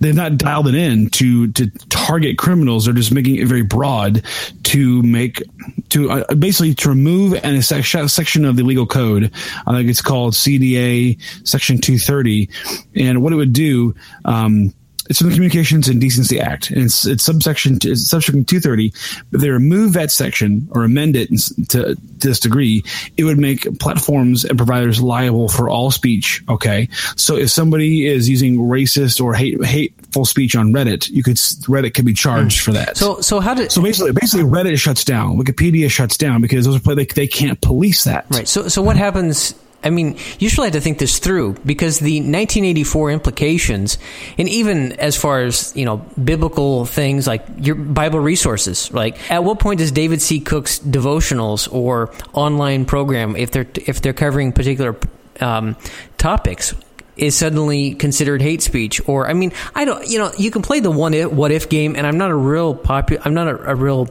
They've 0.00 0.14
not 0.14 0.38
dialed 0.38 0.68
it 0.68 0.74
in 0.74 1.10
to 1.10 1.48
to 1.52 1.70
target 1.88 2.38
criminals. 2.38 2.84
They're 2.84 2.94
just 2.94 3.12
making 3.12 3.36
it 3.36 3.46
very 3.46 3.62
broad 3.62 4.24
to 4.64 5.02
make 5.02 5.42
to 5.90 6.10
uh, 6.10 6.34
basically 6.34 6.74
to 6.74 6.88
remove 6.88 7.34
an, 7.34 7.56
a 7.56 7.62
section 7.62 8.44
of 8.44 8.56
the 8.56 8.62
legal 8.62 8.86
code. 8.86 9.32
I 9.66 9.72
think 9.72 9.88
it's 9.88 10.02
called 10.02 10.34
CDA 10.34 11.20
Section 11.46 11.80
230, 11.80 12.48
and 12.94 13.22
what 13.22 13.32
it 13.32 13.36
would 13.36 13.52
do. 13.52 13.94
Um, 14.24 14.74
it's 15.08 15.18
from 15.18 15.28
the 15.28 15.34
Communications 15.34 15.88
and 15.88 16.00
Decency 16.00 16.40
Act, 16.40 16.70
and 16.70 16.82
it's, 16.82 17.06
it's 17.06 17.24
subsection 17.24 17.78
it's 17.82 18.08
subsection 18.08 18.44
230. 18.44 18.88
If 18.88 19.40
they 19.40 19.50
remove 19.50 19.94
that 19.94 20.10
section 20.10 20.68
or 20.72 20.84
amend 20.84 21.16
it 21.16 21.28
to, 21.28 21.94
to 21.94 21.96
this 22.18 22.40
degree, 22.40 22.84
it 23.16 23.24
would 23.24 23.38
make 23.38 23.78
platforms 23.78 24.44
and 24.44 24.58
providers 24.58 25.00
liable 25.00 25.48
for 25.48 25.68
all 25.68 25.90
speech. 25.90 26.42
Okay, 26.48 26.88
so 27.16 27.36
if 27.36 27.50
somebody 27.50 28.06
is 28.06 28.28
using 28.28 28.58
racist 28.58 29.22
or 29.22 29.34
hate 29.34 29.64
hateful 29.64 30.24
speech 30.24 30.54
on 30.56 30.72
Reddit, 30.72 31.08
you 31.10 31.22
could 31.22 31.36
Reddit 31.36 31.94
could 31.94 32.04
be 32.04 32.14
charged 32.14 32.60
hmm. 32.60 32.64
for 32.64 32.72
that. 32.72 32.96
So, 32.96 33.20
so 33.20 33.40
how 33.40 33.54
did 33.54 33.72
so 33.72 33.82
basically 33.82 34.12
basically 34.12 34.44
Reddit 34.44 34.78
shuts 34.78 35.04
down, 35.04 35.38
Wikipedia 35.38 35.90
shuts 35.90 36.16
down 36.16 36.40
because 36.40 36.66
those 36.66 36.86
are 36.86 36.94
they 36.94 37.06
they 37.06 37.26
can't 37.26 37.60
police 37.60 38.04
that. 38.04 38.26
right? 38.30 38.48
So, 38.48 38.68
so 38.68 38.82
what 38.82 38.96
happens? 38.96 39.54
I 39.82 39.90
mean, 39.90 40.16
you 40.40 40.48
should 40.48 40.64
have 40.64 40.72
to 40.72 40.80
think 40.80 40.98
this 40.98 41.18
through 41.18 41.54
because 41.64 42.00
the 42.00 42.16
1984 42.18 43.12
implications, 43.12 43.98
and 44.36 44.48
even 44.48 44.92
as 44.92 45.16
far 45.16 45.42
as 45.42 45.72
you 45.76 45.84
know, 45.84 45.98
biblical 46.22 46.84
things 46.84 47.26
like 47.26 47.44
your 47.58 47.76
Bible 47.76 48.18
resources. 48.18 48.92
Like, 48.92 49.30
at 49.30 49.44
what 49.44 49.60
point 49.60 49.78
does 49.78 49.92
David 49.92 50.20
C. 50.20 50.40
Cook's 50.40 50.80
devotionals 50.80 51.72
or 51.72 52.12
online 52.32 52.86
program, 52.86 53.36
if 53.36 53.52
they're 53.52 53.68
if 53.86 54.02
they're 54.02 54.12
covering 54.12 54.52
particular 54.52 54.96
um, 55.40 55.76
topics, 56.16 56.74
is 57.16 57.36
suddenly 57.36 57.94
considered 57.94 58.42
hate 58.42 58.62
speech? 58.62 59.00
Or, 59.06 59.28
I 59.28 59.32
mean, 59.32 59.52
I 59.76 59.84
don't. 59.84 60.06
You 60.08 60.18
know, 60.18 60.32
you 60.36 60.50
can 60.50 60.62
play 60.62 60.80
the 60.80 60.90
one 60.90 61.14
if, 61.14 61.30
what 61.30 61.52
if 61.52 61.68
game, 61.68 61.94
and 61.94 62.04
I'm 62.04 62.18
not 62.18 62.30
a 62.30 62.36
real 62.36 62.74
popular. 62.74 63.22
I'm 63.24 63.34
not 63.34 63.46
a, 63.46 63.70
a 63.70 63.74
real 63.76 64.08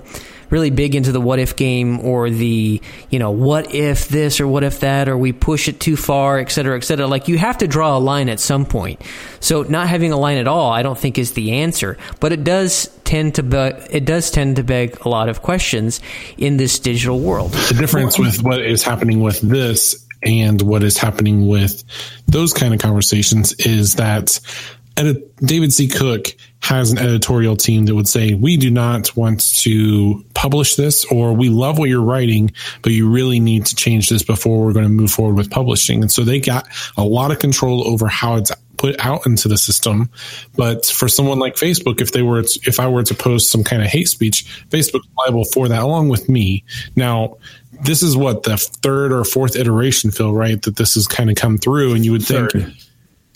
really 0.49 0.69
big 0.69 0.95
into 0.95 1.11
the 1.11 1.21
what 1.21 1.39
if 1.39 1.55
game 1.55 1.99
or 2.01 2.29
the 2.29 2.81
you 3.09 3.19
know 3.19 3.31
what 3.31 3.73
if 3.73 4.07
this 4.07 4.39
or 4.39 4.47
what 4.47 4.63
if 4.63 4.79
that 4.81 5.07
or 5.07 5.17
we 5.17 5.31
push 5.31 5.67
it 5.67 5.79
too 5.79 5.95
far 5.95 6.39
et 6.39 6.49
cetera 6.49 6.77
et 6.77 6.83
cetera. 6.83 7.07
Like 7.07 7.27
you 7.27 7.37
have 7.37 7.57
to 7.59 7.67
draw 7.67 7.97
a 7.97 7.99
line 7.99 8.29
at 8.29 8.39
some 8.39 8.65
point. 8.65 9.01
So 9.39 9.63
not 9.63 9.87
having 9.87 10.11
a 10.11 10.17
line 10.17 10.37
at 10.37 10.47
all 10.47 10.71
i 10.71 10.81
don't 10.81 10.97
think 10.97 11.17
is 11.17 11.33
the 11.33 11.53
answer. 11.53 11.97
But 12.19 12.33
it 12.33 12.43
does 12.43 12.89
tend 13.03 13.35
to 13.35 13.43
be, 13.43 13.57
it 13.57 14.05
does 14.05 14.31
tend 14.31 14.57
to 14.57 14.63
beg 14.63 15.05
a 15.05 15.09
lot 15.09 15.29
of 15.29 15.41
questions 15.41 16.01
in 16.37 16.57
this 16.57 16.79
digital 16.79 17.19
world. 17.19 17.51
The 17.51 17.77
difference 17.79 18.19
with 18.19 18.43
what 18.43 18.61
is 18.61 18.83
happening 18.83 19.21
with 19.21 19.39
this 19.41 20.05
and 20.23 20.61
what 20.61 20.83
is 20.83 20.97
happening 20.97 21.47
with 21.47 21.83
those 22.27 22.53
kind 22.53 22.73
of 22.73 22.79
conversations 22.79 23.53
is 23.53 23.95
that 23.95 24.39
edit, 24.97 25.35
David 25.37 25.71
C. 25.71 25.87
Cook 25.87 26.35
has 26.61 26.91
an 26.91 26.97
editorial 26.97 27.55
team 27.55 27.85
that 27.85 27.95
would 27.95 28.07
say, 28.07 28.33
we 28.33 28.57
do 28.57 28.69
not 28.69 29.15
want 29.15 29.41
to 29.59 30.25
publish 30.33 30.75
this 30.75 31.05
or 31.05 31.33
we 31.33 31.49
love 31.49 31.77
what 31.77 31.87
you're 31.87 32.03
writing, 32.03 32.51
but 32.81 32.91
you 32.91 33.09
really 33.09 33.39
need 33.39 33.65
to 33.67 33.75
change 33.75 34.09
this 34.09 34.23
before 34.23 34.65
we're 34.65 34.73
going 34.73 34.85
to 34.85 34.89
move 34.89 35.11
forward 35.11 35.37
with 35.37 35.51
publishing. 35.51 36.01
And 36.01 36.11
so 36.11 36.23
they 36.23 36.39
got 36.39 36.67
a 36.97 37.03
lot 37.03 37.31
of 37.31 37.39
control 37.39 37.87
over 37.87 38.07
how 38.07 38.35
it's 38.35 38.51
put 38.77 38.99
out 38.99 39.25
into 39.25 39.47
the 39.47 39.57
system. 39.57 40.09
But 40.55 40.85
for 40.85 41.07
someone 41.07 41.39
like 41.39 41.55
Facebook, 41.55 42.01
if 42.01 42.11
they 42.11 42.21
were, 42.21 42.39
if 42.39 42.79
I 42.79 42.87
were 42.87 43.03
to 43.03 43.13
post 43.13 43.51
some 43.51 43.63
kind 43.63 43.81
of 43.81 43.87
hate 43.87 44.07
speech, 44.07 44.45
Facebook's 44.69 45.07
liable 45.17 45.45
for 45.45 45.67
that 45.67 45.81
along 45.81 46.09
with 46.09 46.29
me. 46.29 46.63
Now, 46.95 47.37
this 47.83 48.03
is 48.03 48.17
what 48.17 48.43
the 48.43 48.57
third 48.57 49.11
or 49.11 49.23
fourth 49.23 49.55
iteration, 49.55 50.11
Phil, 50.11 50.33
right? 50.33 50.61
That 50.61 50.75
this 50.75 50.95
has 50.95 51.07
kind 51.07 51.29
of 51.29 51.35
come 51.35 51.57
through 51.57 51.93
and 51.93 52.05
you 52.05 52.11
would 52.11 52.25
think, 52.25 52.51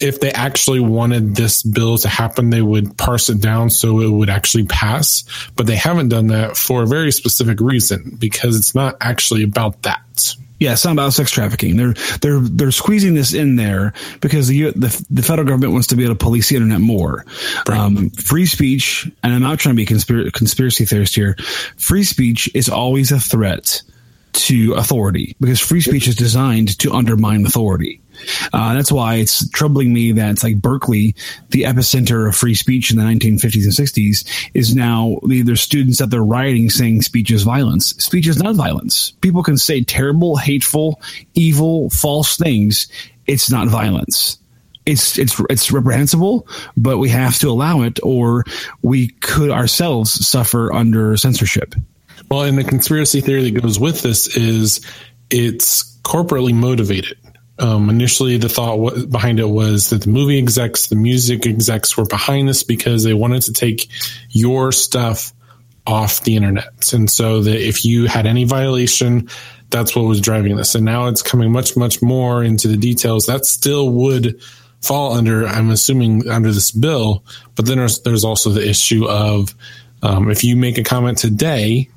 if 0.02 0.20
they 0.20 0.32
actually 0.32 0.80
wanted 0.80 1.36
this 1.36 1.64
bill 1.64 1.98
to 2.00 2.10
happen, 2.10 2.50
they 2.50 2.62
would 2.62 2.98
parse 2.98 3.30
it 3.30 3.42
down 3.42 3.70
so 3.70 4.02
it 4.02 4.10
would 4.10 4.30
actually 4.30 4.66
pass. 4.66 5.24
But 5.56 5.68
they 5.68 5.76
haven't 5.76 6.10
done 6.10 6.28
that 6.28 6.58
for 6.58 6.84
a 6.84 6.88
very 6.88 7.12
specific 7.12 7.60
reason 7.60 8.18
because 8.20 8.58
it's 8.58 8.76
not 8.76 8.98
actually 9.00 9.44
about 9.44 9.84
that. 9.84 10.36
Yeah, 10.60 10.74
it's 10.74 10.86
not 10.86 10.92
about 10.92 11.14
sex 11.14 11.32
trafficking. 11.32 11.76
They're 11.76 11.94
they're 12.22 12.40
they're 12.40 12.72
squeezing 12.72 13.16
this 13.16 13.34
in 13.34 13.56
there 13.56 13.94
because 14.20 14.48
the 14.48 14.70
the, 14.72 15.06
the 15.10 15.24
federal 15.24 15.48
government 15.48 15.74
wants 15.74 15.88
to 15.88 15.96
be 15.96 16.04
able 16.04 16.14
to 16.14 16.24
police 16.24 16.50
the 16.50 16.56
internet 16.56 16.82
more. 16.82 17.26
Right. 17.68 17.80
Um, 17.80 18.12
free 18.12 18.46
speech, 18.46 19.12
and 19.24 19.34
I'm 19.34 19.42
not 19.42 19.58
trying 19.58 19.74
to 19.74 19.78
be 19.78 19.88
conspiracy, 19.88 20.30
conspiracy 20.30 20.86
theorist 20.86 21.16
here. 21.16 21.36
Free 21.78 22.04
speech 22.04 22.48
is 22.54 22.70
always 22.70 23.12
a 23.12 23.20
threat 23.20 23.82
to 24.34 24.74
authority 24.74 25.36
because 25.40 25.60
free 25.60 25.82
speech 25.82 26.08
is 26.08 26.16
designed 26.16 26.78
to 26.80 26.94
undermine 26.94 27.46
authority. 27.46 28.02
Uh, 28.54 28.74
that's 28.74 28.92
why 28.92 29.16
it's 29.16 29.50
troubling 29.50 29.92
me 29.92 30.12
that 30.12 30.32
it's 30.32 30.44
like 30.44 30.62
Berkeley, 30.62 31.16
the 31.50 31.64
epicenter 31.64 32.28
of 32.28 32.36
free 32.36 32.54
speech 32.54 32.92
in 32.92 32.98
the 32.98 33.04
1950s 33.04 33.64
and 33.64 33.74
60s, 33.74 34.50
is 34.54 34.76
now 34.76 35.18
there's 35.24 35.62
students 35.62 36.00
that 36.00 36.10
they're 36.10 36.24
rioting 36.24 36.70
saying 36.70 37.02
speech 37.02 37.32
is 37.32 37.44
violence. 37.44 37.96
Speech 38.04 38.28
is 38.28 38.42
not 38.42 38.56
violence. 38.56 39.12
People 39.22 39.44
can 39.44 39.58
say 39.58 39.84
terrible, 39.84 40.36
hateful, 40.36 41.02
evil, 41.34 41.90
false 41.90 42.38
things. 42.38 42.88
It's 43.26 43.50
not 43.50 43.68
violence 43.68 44.38
it's 44.86 45.18
it's 45.20 45.40
it's 45.50 45.72
reprehensible, 45.72 46.48
but 46.76 46.98
we 46.98 47.10
have 47.10 47.38
to 47.40 47.50
allow 47.50 47.82
it, 47.82 48.00
or 48.04 48.44
we 48.82 49.10
could 49.10 49.52
ourselves 49.52 50.28
suffer 50.28 50.74
under 50.74 51.16
censorship. 51.18 51.76
Well, 52.32 52.44
and 52.44 52.58
the 52.58 52.64
conspiracy 52.64 53.20
theory 53.20 53.52
that 53.52 53.62
goes 53.62 53.78
with 53.78 54.04
this 54.04 54.38
is 54.38 54.80
it's 55.30 55.98
corporately 55.98 56.54
motivated. 56.54 57.18
Um, 57.60 57.90
initially, 57.90 58.38
the 58.38 58.48
thought 58.48 59.10
behind 59.10 59.42
it 59.42 59.50
was 59.50 59.90
that 59.90 60.04
the 60.04 60.10
movie 60.10 60.38
execs, 60.38 60.88
the 60.88 60.96
music 60.96 61.46
execs 61.46 61.98
were 61.98 62.06
behind 62.06 62.48
this 62.48 62.64
because 62.64 63.04
they 63.04 63.14
wanted 63.14 63.42
to 63.44 63.54
take 63.54 63.90
your 64.30 64.72
stuff 64.72 65.34
off 65.86 66.24
the 66.24 66.38
internet. 66.38 66.94
And 66.94 67.12
so 67.12 67.42
that 67.42 67.68
if 67.68 67.84
you 67.84 68.06
had 68.06 68.26
any 68.26 68.46
violation, 68.46 69.28
that's 69.70 69.94
what 69.94 70.04
was 70.04 70.22
driving 70.22 70.56
this. 70.56 70.74
And 70.74 70.86
now 70.86 71.08
it's 71.08 71.22
coming 71.22 71.52
much, 71.52 71.76
much 71.76 72.02
more 72.02 72.46
into 72.46 72.70
the 72.70 72.78
details. 72.78 73.26
That 73.26 73.44
still 73.44 73.90
would 73.90 74.42
fall 74.80 75.16
under, 75.16 75.46
I'm 75.46 75.70
assuming, 75.70 76.30
under 76.30 76.54
this 76.54 76.72
bill. 76.72 77.26
But 77.56 77.66
then 77.66 77.80
there's, 77.80 78.00
there's 78.04 78.24
also 78.24 78.52
the 78.52 78.66
issue 78.66 79.06
of 79.06 79.54
um, 80.02 80.32
if 80.32 80.46
you 80.46 80.56
make 80.56 80.78
a 80.78 80.84
comment 80.84 81.18
today 81.18 81.90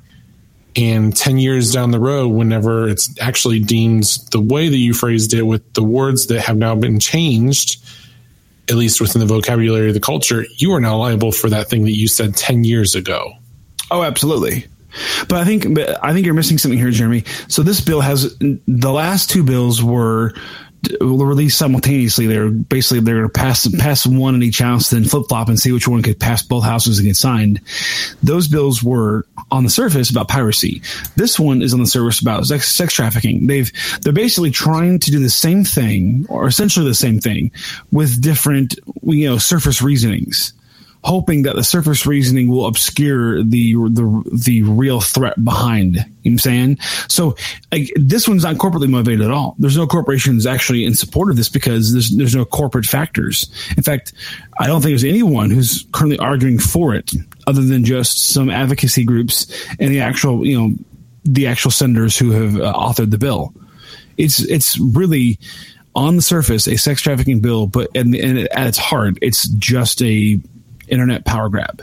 and 0.75 1.15
10 1.15 1.37
years 1.37 1.71
down 1.71 1.91
the 1.91 1.99
road, 1.99 2.29
whenever 2.29 2.87
it's 2.87 3.19
actually 3.19 3.59
deemed 3.59 4.03
the 4.31 4.41
way 4.41 4.67
that 4.67 4.77
you 4.77 4.93
phrased 4.93 5.33
it 5.33 5.43
with 5.43 5.73
the 5.73 5.83
words 5.83 6.27
that 6.27 6.41
have 6.41 6.57
now 6.57 6.75
been 6.75 6.99
changed, 6.99 7.81
at 8.69 8.75
least 8.75 8.99
within 8.99 9.19
the 9.19 9.25
vocabulary 9.25 9.87
of 9.87 9.93
the 9.93 9.99
culture, 9.99 10.45
you 10.57 10.73
are 10.73 10.79
now 10.79 10.97
liable 10.97 11.31
for 11.31 11.49
that 11.49 11.69
thing 11.69 11.83
that 11.83 11.95
you 11.95 12.07
said 12.07 12.35
10 12.35 12.63
years 12.63 12.95
ago. 12.95 13.31
Oh, 13.91 14.03
absolutely. 14.03 14.65
But 15.27 15.39
I 15.39 15.43
think, 15.43 15.77
I 16.01 16.13
think 16.13 16.25
you're 16.25 16.35
missing 16.35 16.57
something 16.57 16.79
here, 16.79 16.91
Jeremy. 16.91 17.23
So 17.47 17.63
this 17.63 17.81
bill 17.81 18.01
has 18.01 18.37
the 18.39 18.91
last 18.91 19.29
two 19.29 19.43
bills 19.43 19.83
were 19.83 20.33
released 21.01 21.57
simultaneously. 21.57 22.27
They're 22.27 22.49
basically 22.49 22.99
they're 23.01 23.15
going 23.15 23.27
to 23.27 23.33
pass 23.33 23.67
pass 23.75 24.05
one 24.05 24.35
in 24.35 24.43
each 24.43 24.59
house, 24.59 24.89
then 24.89 25.03
flip 25.03 25.27
flop 25.29 25.47
and 25.47 25.59
see 25.59 25.71
which 25.71 25.87
one 25.87 26.01
could 26.01 26.19
pass 26.19 26.41
both 26.41 26.63
houses 26.63 26.99
and 26.99 27.07
get 27.07 27.15
signed. 27.15 27.61
Those 28.23 28.47
bills 28.47 28.83
were 28.83 29.25
on 29.51 29.63
the 29.63 29.69
surface 29.69 30.09
about 30.09 30.27
piracy. 30.27 30.81
This 31.15 31.39
one 31.39 31.61
is 31.61 31.73
on 31.73 31.79
the 31.79 31.87
surface 31.87 32.21
about 32.21 32.45
sex, 32.45 32.71
sex 32.71 32.93
trafficking. 32.93 33.47
They've 33.47 33.71
they're 34.01 34.13
basically 34.13 34.51
trying 34.51 34.99
to 34.99 35.11
do 35.11 35.19
the 35.19 35.29
same 35.29 35.63
thing 35.63 36.25
or 36.29 36.47
essentially 36.47 36.85
the 36.85 36.95
same 36.95 37.19
thing 37.19 37.51
with 37.91 38.21
different 38.21 38.75
you 39.03 39.29
know 39.29 39.37
surface 39.37 39.81
reasonings 39.81 40.53
hoping 41.05 41.43
that 41.43 41.55
the 41.55 41.63
surface 41.63 42.07
reasoning 42.07 42.47
will 42.47 42.65
obscure 42.65 43.43
the 43.43 43.73
the 43.73 44.23
the 44.33 44.63
real 44.63 44.99
threat 44.99 45.41
behind. 45.43 45.95
You 45.95 46.01
know 46.01 46.05
what 46.23 46.31
I'm 46.31 46.39
saying? 46.39 46.77
So 47.07 47.35
like, 47.71 47.91
this 47.95 48.27
one's 48.27 48.43
not 48.43 48.55
corporately 48.55 48.89
motivated 48.89 49.21
at 49.21 49.29
all. 49.29 49.55
There's 49.59 49.77
no 49.77 49.85
corporations 49.85 50.47
actually 50.47 50.83
in 50.83 50.95
support 50.95 51.29
of 51.29 51.37
this 51.37 51.47
because 51.47 51.93
there's 51.93 52.09
there's 52.09 52.35
no 52.35 52.43
corporate 52.43 52.87
factors. 52.87 53.51
In 53.77 53.83
fact, 53.83 54.13
I 54.59 54.65
don't 54.65 54.81
think 54.81 54.91
there's 54.91 55.03
anyone 55.03 55.51
who's 55.51 55.85
currently 55.93 56.17
arguing 56.17 56.57
for 56.57 56.95
it 56.95 57.11
other 57.45 57.61
than 57.61 57.85
just 57.85 58.29
some 58.29 58.49
advocacy 58.49 59.03
groups 59.03 59.45
and 59.79 59.91
the 59.91 60.01
actual 60.01 60.43
you 60.43 60.59
know 60.59 60.75
the 61.23 61.45
actual 61.45 61.69
senators 61.69 62.17
who 62.17 62.31
have 62.31 62.59
uh, 62.59 62.73
authored 62.73 63.11
the 63.11 63.19
bill. 63.19 63.53
It's 64.17 64.39
it's 64.39 64.79
really 64.79 65.37
on 65.93 66.15
the 66.15 66.23
surface 66.23 66.67
a 66.67 66.77
sex 66.77 67.03
trafficking 67.03 67.41
bill, 67.41 67.67
but 67.67 67.89
and, 67.93 68.15
and 68.15 68.39
at 68.39 68.65
its 68.65 68.79
heart, 68.79 69.19
it's 69.21 69.47
just 69.49 70.01
a 70.01 70.39
internet 70.87 71.25
power 71.25 71.49
grab. 71.49 71.81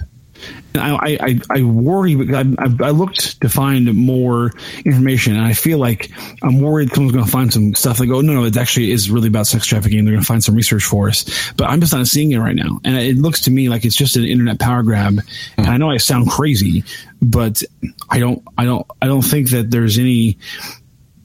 And 0.75 0.83
I, 0.83 1.19
I, 1.21 1.41
I 1.51 1.63
worry 1.63 2.17
I, 2.35 2.41
I, 2.81 2.91
looked 2.91 3.41
to 3.43 3.49
find 3.49 3.93
more 3.95 4.53
information, 4.85 5.37
and 5.37 5.45
I 5.45 5.53
feel 5.53 5.79
like 5.79 6.11
I'm 6.43 6.61
worried 6.61 6.91
someone's 6.93 7.13
going 7.13 7.25
to 7.27 7.31
find 7.31 7.53
some 7.53 7.75
stuff. 7.75 8.01
Like, 8.01 8.09
oh 8.09 8.23
no, 8.23 8.33
no, 8.33 8.45
it 8.45 8.57
actually 8.57 8.91
is 8.91 9.11
really 9.11 9.29
about 9.29 9.47
sex 9.47 9.67
trafficking. 9.67 10.05
They're 10.05 10.15
going 10.15 10.23
to 10.23 10.27
find 10.27 10.43
some 10.43 10.55
research 10.55 10.85
for 10.85 11.09
us, 11.09 11.53
but 11.53 11.69
I'm 11.69 11.81
just 11.81 11.93
not 11.93 12.07
seeing 12.07 12.33
it 12.33 12.39
right 12.39 12.57
now. 12.57 12.81
And 12.85 12.97
it 12.97 13.17
looks 13.17 13.43
to 13.43 13.51
me 13.51 13.69
like 13.69 13.85
it's 13.85 13.95
just 13.95 14.17
an 14.17 14.25
internet 14.25 14.59
power 14.59 14.83
grab. 14.83 15.21
And 15.59 15.67
I 15.67 15.77
know 15.77 15.91
I 15.91 15.99
sound 15.99 16.31
crazy, 16.31 16.85
but 17.21 17.63
I 18.09 18.19
don't, 18.19 18.43
I 18.57 18.65
don't, 18.65 18.87
I 19.03 19.07
don't 19.07 19.23
think 19.23 19.51
that 19.51 19.71
there's 19.71 19.99
any 19.99 20.39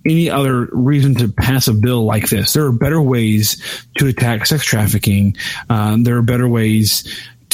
any 0.06 0.30
other 0.30 0.70
reason 0.72 1.16
to 1.16 1.28
pass 1.28 1.68
a 1.68 1.74
bill 1.74 2.06
like 2.06 2.30
this. 2.30 2.54
There 2.54 2.66
are 2.66 2.72
better 2.72 3.02
ways 3.02 3.62
to 3.98 4.08
attack 4.08 4.46
sex 4.46 4.64
trafficking. 4.64 5.36
Uh, 5.70 5.98
there 6.00 6.16
are 6.16 6.22
better 6.22 6.48
ways 6.48 7.04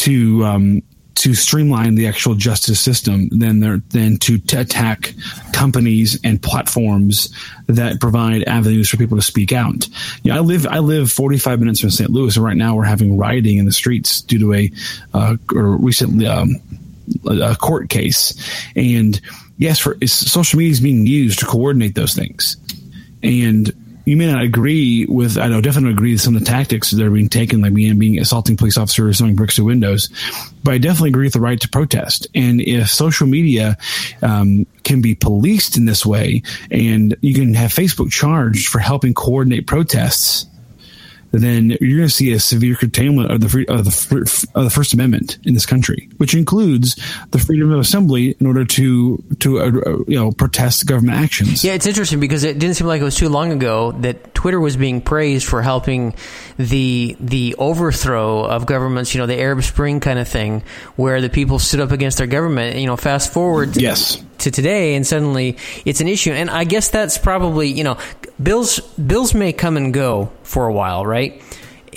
to 0.03 0.45
um, 0.45 0.81
to 1.15 1.33
streamline 1.33 1.95
the 1.95 2.07
actual 2.07 2.35
justice 2.35 2.81
system 2.81 3.29
than 3.29 3.61
there 3.61 3.81
than 3.89 4.17
to 4.17 4.37
t- 4.37 4.57
attack 4.57 5.13
companies 5.53 6.19
and 6.23 6.41
platforms 6.41 7.33
that 7.67 8.01
provide 8.01 8.43
avenues 8.43 8.89
for 8.89 8.97
people 8.97 9.17
to 9.17 9.23
speak 9.23 9.53
out. 9.53 9.87
Yeah, 10.23 10.35
I 10.35 10.39
live 10.39 10.67
I 10.67 10.79
live 10.79 11.09
45 11.09 11.59
minutes 11.59 11.79
from 11.79 11.91
St. 11.91 12.09
Louis, 12.09 12.35
and 12.35 12.43
right 12.43 12.57
now 12.57 12.75
we're 12.75 12.83
having 12.83 13.17
rioting 13.17 13.57
in 13.57 13.65
the 13.65 13.71
streets 13.71 14.21
due 14.21 14.39
to 14.39 14.53
a 14.53 14.71
uh, 15.13 15.37
or 15.55 15.77
recently 15.77 16.27
um, 16.27 16.55
a 17.25 17.55
court 17.55 17.89
case, 17.89 18.33
and 18.75 19.21
yes, 19.57 19.79
for 19.79 19.97
social 20.05 20.57
media 20.57 20.71
is 20.71 20.81
being 20.81 21.05
used 21.05 21.39
to 21.39 21.45
coordinate 21.45 21.95
those 21.95 22.13
things, 22.13 22.57
and 23.21 23.71
you 24.05 24.17
may 24.17 24.31
not 24.31 24.41
agree 24.41 25.05
with, 25.07 25.37
I 25.37 25.47
know 25.47 25.61
definitely 25.61 25.91
agree 25.91 26.11
with 26.11 26.21
some 26.21 26.35
of 26.35 26.41
the 26.41 26.45
tactics 26.45 26.91
that 26.91 27.05
are 27.05 27.09
being 27.09 27.29
taken, 27.29 27.61
like 27.61 27.73
being, 27.73 27.97
being 27.97 28.19
assaulting 28.19 28.57
police 28.57 28.77
officers, 28.77 29.17
throwing 29.17 29.35
bricks 29.35 29.55
through 29.55 29.65
windows, 29.65 30.09
but 30.63 30.73
I 30.73 30.77
definitely 30.77 31.09
agree 31.09 31.25
with 31.25 31.33
the 31.33 31.39
right 31.39 31.59
to 31.59 31.69
protest. 31.69 32.27
And 32.35 32.59
if 32.61 32.89
social 32.89 33.27
media 33.27 33.77
um, 34.21 34.65
can 34.83 35.01
be 35.01 35.15
policed 35.15 35.77
in 35.77 35.85
this 35.85 36.05
way, 36.05 36.43
and 36.69 37.15
you 37.21 37.33
can 37.33 37.53
have 37.53 37.71
Facebook 37.71 38.11
charged 38.11 38.67
for 38.67 38.79
helping 38.79 39.13
coordinate 39.13 39.67
protests, 39.67 40.45
then 41.41 41.71
you're 41.81 41.97
going 41.97 42.07
to 42.07 42.13
see 42.13 42.31
a 42.31 42.39
severe 42.39 42.75
curtailment 42.75 43.31
of 43.31 43.41
the 43.41 43.49
free, 43.49 43.65
of 43.65 43.85
the, 43.85 44.47
of 44.53 44.63
the 44.63 44.69
First 44.69 44.93
Amendment 44.93 45.39
in 45.45 45.55
this 45.55 45.65
country, 45.65 46.07
which 46.17 46.35
includes 46.35 46.95
the 47.31 47.39
freedom 47.39 47.71
of 47.71 47.79
assembly 47.79 48.35
in 48.39 48.45
order 48.45 48.63
to 48.63 49.23
to 49.39 49.59
uh, 49.59 49.65
you 50.07 50.19
know 50.19 50.31
protest 50.31 50.85
government 50.85 51.17
actions. 51.17 51.63
Yeah, 51.63 51.73
it's 51.73 51.87
interesting 51.87 52.19
because 52.19 52.43
it 52.43 52.59
didn't 52.59 52.75
seem 52.75 52.85
like 52.85 53.01
it 53.01 53.03
was 53.03 53.15
too 53.15 53.29
long 53.29 53.51
ago 53.51 53.93
that 53.93 54.35
Twitter 54.35 54.59
was 54.59 54.77
being 54.77 55.01
praised 55.01 55.47
for 55.47 55.63
helping 55.63 56.13
the 56.57 57.17
the 57.19 57.55
overthrow 57.57 58.45
of 58.45 58.67
governments. 58.67 59.15
You 59.15 59.21
know, 59.21 59.27
the 59.27 59.39
Arab 59.39 59.63
Spring 59.63 59.99
kind 59.99 60.19
of 60.19 60.27
thing, 60.27 60.61
where 60.97 61.19
the 61.19 61.29
people 61.29 61.57
stood 61.57 61.79
up 61.79 61.91
against 61.91 62.19
their 62.19 62.27
government. 62.27 62.77
You 62.77 62.85
know, 62.85 62.95
fast 62.95 63.33
forward. 63.33 63.75
Yes 63.75 64.23
to 64.39 64.51
today 64.51 64.95
and 64.95 65.05
suddenly 65.05 65.57
it's 65.85 66.01
an 66.01 66.07
issue. 66.07 66.31
And 66.31 66.49
i 66.49 66.63
guess 66.63 66.89
that's 66.89 67.17
probably 67.17 67.67
you 67.67 67.83
know 67.83 67.97
bills 68.41 68.79
bills 68.79 69.33
may 69.33 69.53
come 69.53 69.77
and 69.77 69.93
go 69.93 70.31
for 70.43 70.67
a 70.67 70.73
while 70.73 71.05
right? 71.05 71.41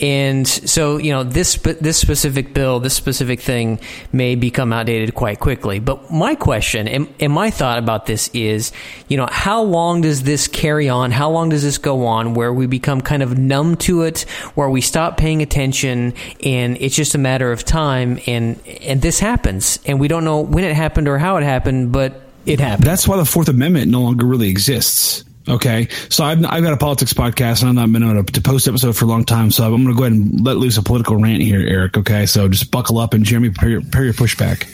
And 0.01 0.47
so 0.47 0.99
you 0.99 1.13
know 1.13 1.23
this 1.23 1.57
this 1.57 1.97
specific 1.97 2.53
bill 2.53 2.81
this 2.81 2.95
specific 2.95 3.41
thing 3.41 3.81
may 4.13 4.35
become 4.35 4.73
outdated 4.73 5.15
quite 5.15 5.41
quickly. 5.41 5.79
But 5.79 6.11
my 6.11 6.35
question 6.35 6.89
and, 6.89 7.13
and, 7.21 7.33
my 7.33 7.51
thought 7.51 7.79
about 7.79 8.07
this 8.07 8.29
is 8.35 8.73
you 9.09 9.17
know 9.17 9.29
how 9.31 9.63
long 9.63 10.01
does 10.03 10.23
this 10.23 10.49
carry 10.49 10.89
on? 10.89 11.11
How 11.13 11.31
long 11.31 11.49
does 11.49 11.63
this 11.63 11.79
go 11.79 12.07
on 12.07 12.35
where 12.35 12.53
we 12.53 12.67
become 12.67 13.01
kind 13.01 13.23
of 13.23 13.39
numb 13.39 13.77
to 13.79 14.03
it 14.03 14.23
where 14.55 14.69
we 14.69 14.81
stop 14.81 15.17
paying 15.17 15.43
attention 15.43 16.15
and 16.45 16.77
it's 16.81 16.95
just 16.95 17.15
a 17.15 17.19
matter 17.19 17.53
of 17.53 17.65
time 17.65 18.19
and 18.27 18.61
and 18.83 19.03
this 19.03 19.19
happens. 19.21 19.79
And 19.87 20.01
we 20.01 20.09
don't 20.09 20.25
know 20.25 20.41
when 20.41 20.65
it 20.65 20.75
happened 20.75 21.09
or 21.09 21.19
how 21.19 21.37
it 21.37 21.43
happened 21.43 21.93
but 21.93 22.26
it 22.47 22.61
happened. 22.61 22.87
That's 22.87 23.07
why 23.07 23.17
the 23.17 23.25
Fourth 23.25 23.49
Amendment 23.49 23.91
no 23.91 24.03
longer 24.03 24.25
really 24.25 24.49
exists. 24.49 25.25
Okay, 25.49 25.89
so 26.09 26.25
I've, 26.25 26.45
I've 26.45 26.65
got 26.65 26.73
a 26.73 26.77
politics 26.77 27.13
podcast, 27.13 27.61
and 27.61 27.69
I've 27.69 27.75
not 27.77 27.93
been 27.93 28.03
able 28.03 28.25
to, 28.25 28.33
to 28.33 28.41
post 28.41 28.67
episode 28.67 28.97
for 28.97 29.05
a 29.05 29.09
long 29.09 29.25
time. 29.25 29.53
So 29.53 29.65
I'm 29.65 29.85
going 29.85 29.95
to 29.95 29.99
go 29.99 30.03
ahead 30.05 30.13
and 30.13 30.45
let 30.45 30.57
loose 30.57 30.77
a 30.77 30.83
political 30.83 31.17
rant 31.17 31.41
here, 31.41 31.61
Eric. 31.61 31.97
Okay, 31.97 32.27
so 32.27 32.49
just 32.49 32.73
buckle 32.73 32.99
up 32.99 33.15
and 33.15 33.25
Jeremy, 33.25 33.51
prepare 33.51 33.69
your, 33.69 33.81
prepare 33.83 34.05
your 34.05 34.15
pushback. 34.15 34.65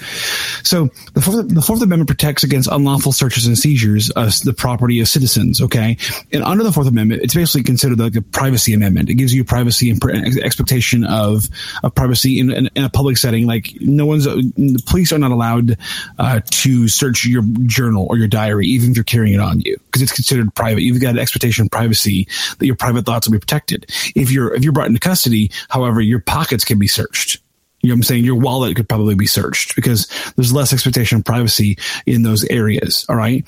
So 0.66 0.88
the 1.12 1.20
Fourth, 1.20 1.48
the 1.48 1.60
Fourth 1.60 1.82
Amendment 1.82 2.08
protects 2.08 2.42
against 2.42 2.70
unlawful 2.72 3.12
searches 3.12 3.46
and 3.46 3.58
seizures 3.58 4.08
of 4.10 4.32
the 4.40 4.54
property 4.54 5.00
of 5.00 5.08
citizens. 5.08 5.60
Okay, 5.60 5.98
and 6.32 6.42
under 6.42 6.64
the 6.64 6.72
Fourth 6.72 6.88
Amendment, 6.88 7.22
it's 7.22 7.34
basically 7.34 7.64
considered 7.64 7.98
like 7.98 8.16
a 8.16 8.22
privacy 8.22 8.72
amendment. 8.72 9.10
It 9.10 9.14
gives 9.14 9.34
you 9.34 9.44
privacy 9.44 9.90
and 9.90 10.02
expectation 10.38 11.04
of, 11.04 11.48
of 11.82 11.94
privacy 11.94 12.40
in, 12.40 12.50
in, 12.50 12.70
in, 12.74 12.84
a 12.84 12.90
public 12.90 13.18
setting. 13.18 13.46
Like 13.46 13.76
no 13.80 14.06
one's 14.06 14.24
the 14.24 14.82
police 14.86 15.12
are 15.12 15.18
not 15.18 15.32
allowed 15.32 15.76
uh, 16.18 16.40
to 16.44 16.88
search 16.88 17.26
your 17.26 17.42
journal 17.66 18.06
or 18.08 18.16
your 18.16 18.28
diary, 18.28 18.68
even 18.68 18.92
if 18.92 18.96
you're 18.96 19.04
carrying 19.04 19.34
it 19.34 19.40
on 19.40 19.60
you, 19.60 19.76
because 19.92 20.02
it's 20.02 20.12
considered 20.12 20.54
private. 20.54 20.82
You've 20.82 21.00
got 21.00 21.10
an 21.10 21.18
expectation 21.18 21.66
of 21.66 21.70
privacy 21.70 22.26
that 22.58 22.66
your 22.66 22.76
private 22.76 23.04
thoughts 23.04 23.26
will 23.26 23.32
be 23.32 23.38
protected. 23.38 23.86
If 24.16 24.30
you're 24.30 24.54
if 24.54 24.64
you're 24.64 24.72
brought 24.72 24.88
into 24.88 25.00
custody, 25.00 25.50
however, 25.68 26.00
your 26.00 26.20
pockets 26.20 26.64
can 26.64 26.78
be 26.78 26.88
searched. 26.88 27.40
You 27.82 27.88
know 27.88 27.94
what 27.94 27.98
I'm 27.98 28.02
saying? 28.04 28.24
Your 28.24 28.36
wallet 28.36 28.76
could 28.76 28.88
probably 28.88 29.16
be 29.16 29.26
searched 29.26 29.74
because 29.74 30.06
there's 30.36 30.52
less 30.52 30.72
expectation 30.72 31.18
of 31.18 31.24
privacy 31.24 31.78
in 32.06 32.22
those 32.22 32.44
areas. 32.44 33.04
All 33.08 33.16
right. 33.16 33.44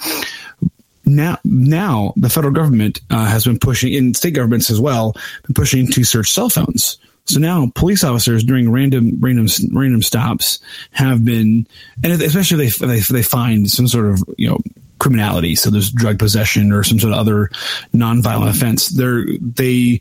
now, 1.05 1.39
now 1.45 2.13
the 2.17 2.29
federal 2.29 2.53
government 2.53 3.01
uh, 3.11 3.27
has 3.27 3.45
been 3.45 3.61
pushing, 3.61 3.93
in 3.93 4.13
state 4.13 4.35
governments 4.35 4.71
as 4.71 4.81
well, 4.81 5.15
been 5.47 5.55
pushing 5.55 5.87
to 5.87 6.03
search 6.03 6.33
cell 6.33 6.51
phones. 6.51 6.99
So 7.27 7.39
now 7.39 7.71
police 7.75 8.05
officers 8.05 8.45
during 8.45 8.71
random 8.71 9.19
random 9.21 9.47
random 9.73 10.03
stops 10.03 10.59
have 10.91 11.25
been, 11.25 11.67
and 12.03 12.13
especially 12.21 12.67
if 12.67 12.77
they 12.77 12.87
they, 12.87 13.01
they 13.01 13.23
find 13.23 13.71
some 13.71 13.89
sort 13.89 14.07
of 14.07 14.23
you 14.37 14.51
know 14.51 14.59
criminality, 15.05 15.55
so 15.55 15.69
there's 15.69 15.93
drug 15.93 16.19
possession 16.19 16.73
or 16.73 16.83
some 16.83 16.99
sort 16.99 17.13
of 17.13 17.19
other 17.19 17.51
nonviolent 17.95 18.49
offense. 18.49 18.89
They're 18.89 19.27
they 19.39 20.01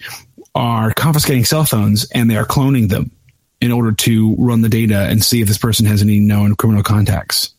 are 0.56 0.94
confiscating 0.94 1.44
cell 1.44 1.66
phones 1.66 2.10
and 2.12 2.32
they 2.32 2.38
are 2.38 2.46
cloning 2.46 2.88
them 2.88 3.12
in 3.60 3.72
order 3.72 3.92
to 3.92 4.36
run 4.38 4.62
the 4.62 4.70
data 4.70 5.08
and 5.10 5.22
see 5.22 5.42
if 5.42 5.48
this 5.48 5.58
person 5.58 5.86
has 5.86 6.02
any 6.02 6.20
known 6.20 6.56
criminal 6.56 6.84
contacts. 6.84 7.54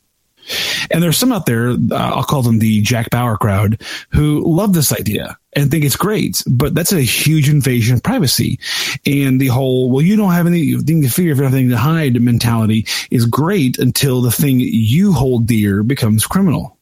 And 0.90 1.02
there's 1.02 1.16
some 1.16 1.32
out 1.32 1.46
there, 1.46 1.70
uh, 1.70 1.76
I'll 1.92 2.22
call 2.22 2.42
them 2.42 2.58
the 2.58 2.80
Jack 2.82 3.10
Bauer 3.10 3.36
crowd, 3.36 3.82
who 4.10 4.42
love 4.46 4.74
this 4.74 4.92
idea 4.92 5.38
and 5.54 5.70
think 5.70 5.84
it's 5.84 5.96
great, 5.96 6.42
but 6.46 6.74
that's 6.74 6.92
a 6.92 7.00
huge 7.00 7.48
invasion 7.48 7.94
of 7.96 8.02
privacy. 8.02 8.58
And 9.06 9.40
the 9.40 9.48
whole, 9.48 9.90
well, 9.90 10.02
you 10.02 10.16
don't 10.16 10.32
have 10.32 10.46
anything 10.46 11.02
to 11.02 11.08
fear, 11.08 11.42
anything 11.42 11.70
to 11.70 11.76
hide 11.76 12.20
mentality 12.20 12.86
is 13.10 13.26
great 13.26 13.78
until 13.78 14.20
the 14.20 14.32
thing 14.32 14.60
you 14.60 15.12
hold 15.12 15.46
dear 15.46 15.82
becomes 15.82 16.26
criminal. 16.26 16.73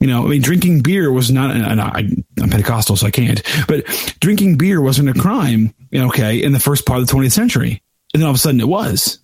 You 0.00 0.06
know, 0.06 0.24
I 0.24 0.28
mean, 0.28 0.42
drinking 0.42 0.82
beer 0.82 1.10
was 1.10 1.32
not, 1.32 1.50
and 1.50 1.80
I, 1.80 2.00
am 2.40 2.50
Pentecostal, 2.50 2.96
so 2.96 3.06
I 3.06 3.10
can't, 3.10 3.42
but 3.66 3.84
drinking 4.20 4.56
beer 4.56 4.80
wasn't 4.80 5.08
a 5.08 5.14
crime, 5.14 5.74
okay, 5.92 6.40
in 6.40 6.52
the 6.52 6.60
first 6.60 6.86
part 6.86 7.00
of 7.00 7.06
the 7.06 7.12
20th 7.12 7.32
century. 7.32 7.82
And 8.14 8.22
then 8.22 8.26
all 8.26 8.30
of 8.30 8.36
a 8.36 8.38
sudden 8.38 8.60
it 8.60 8.68
was. 8.68 9.18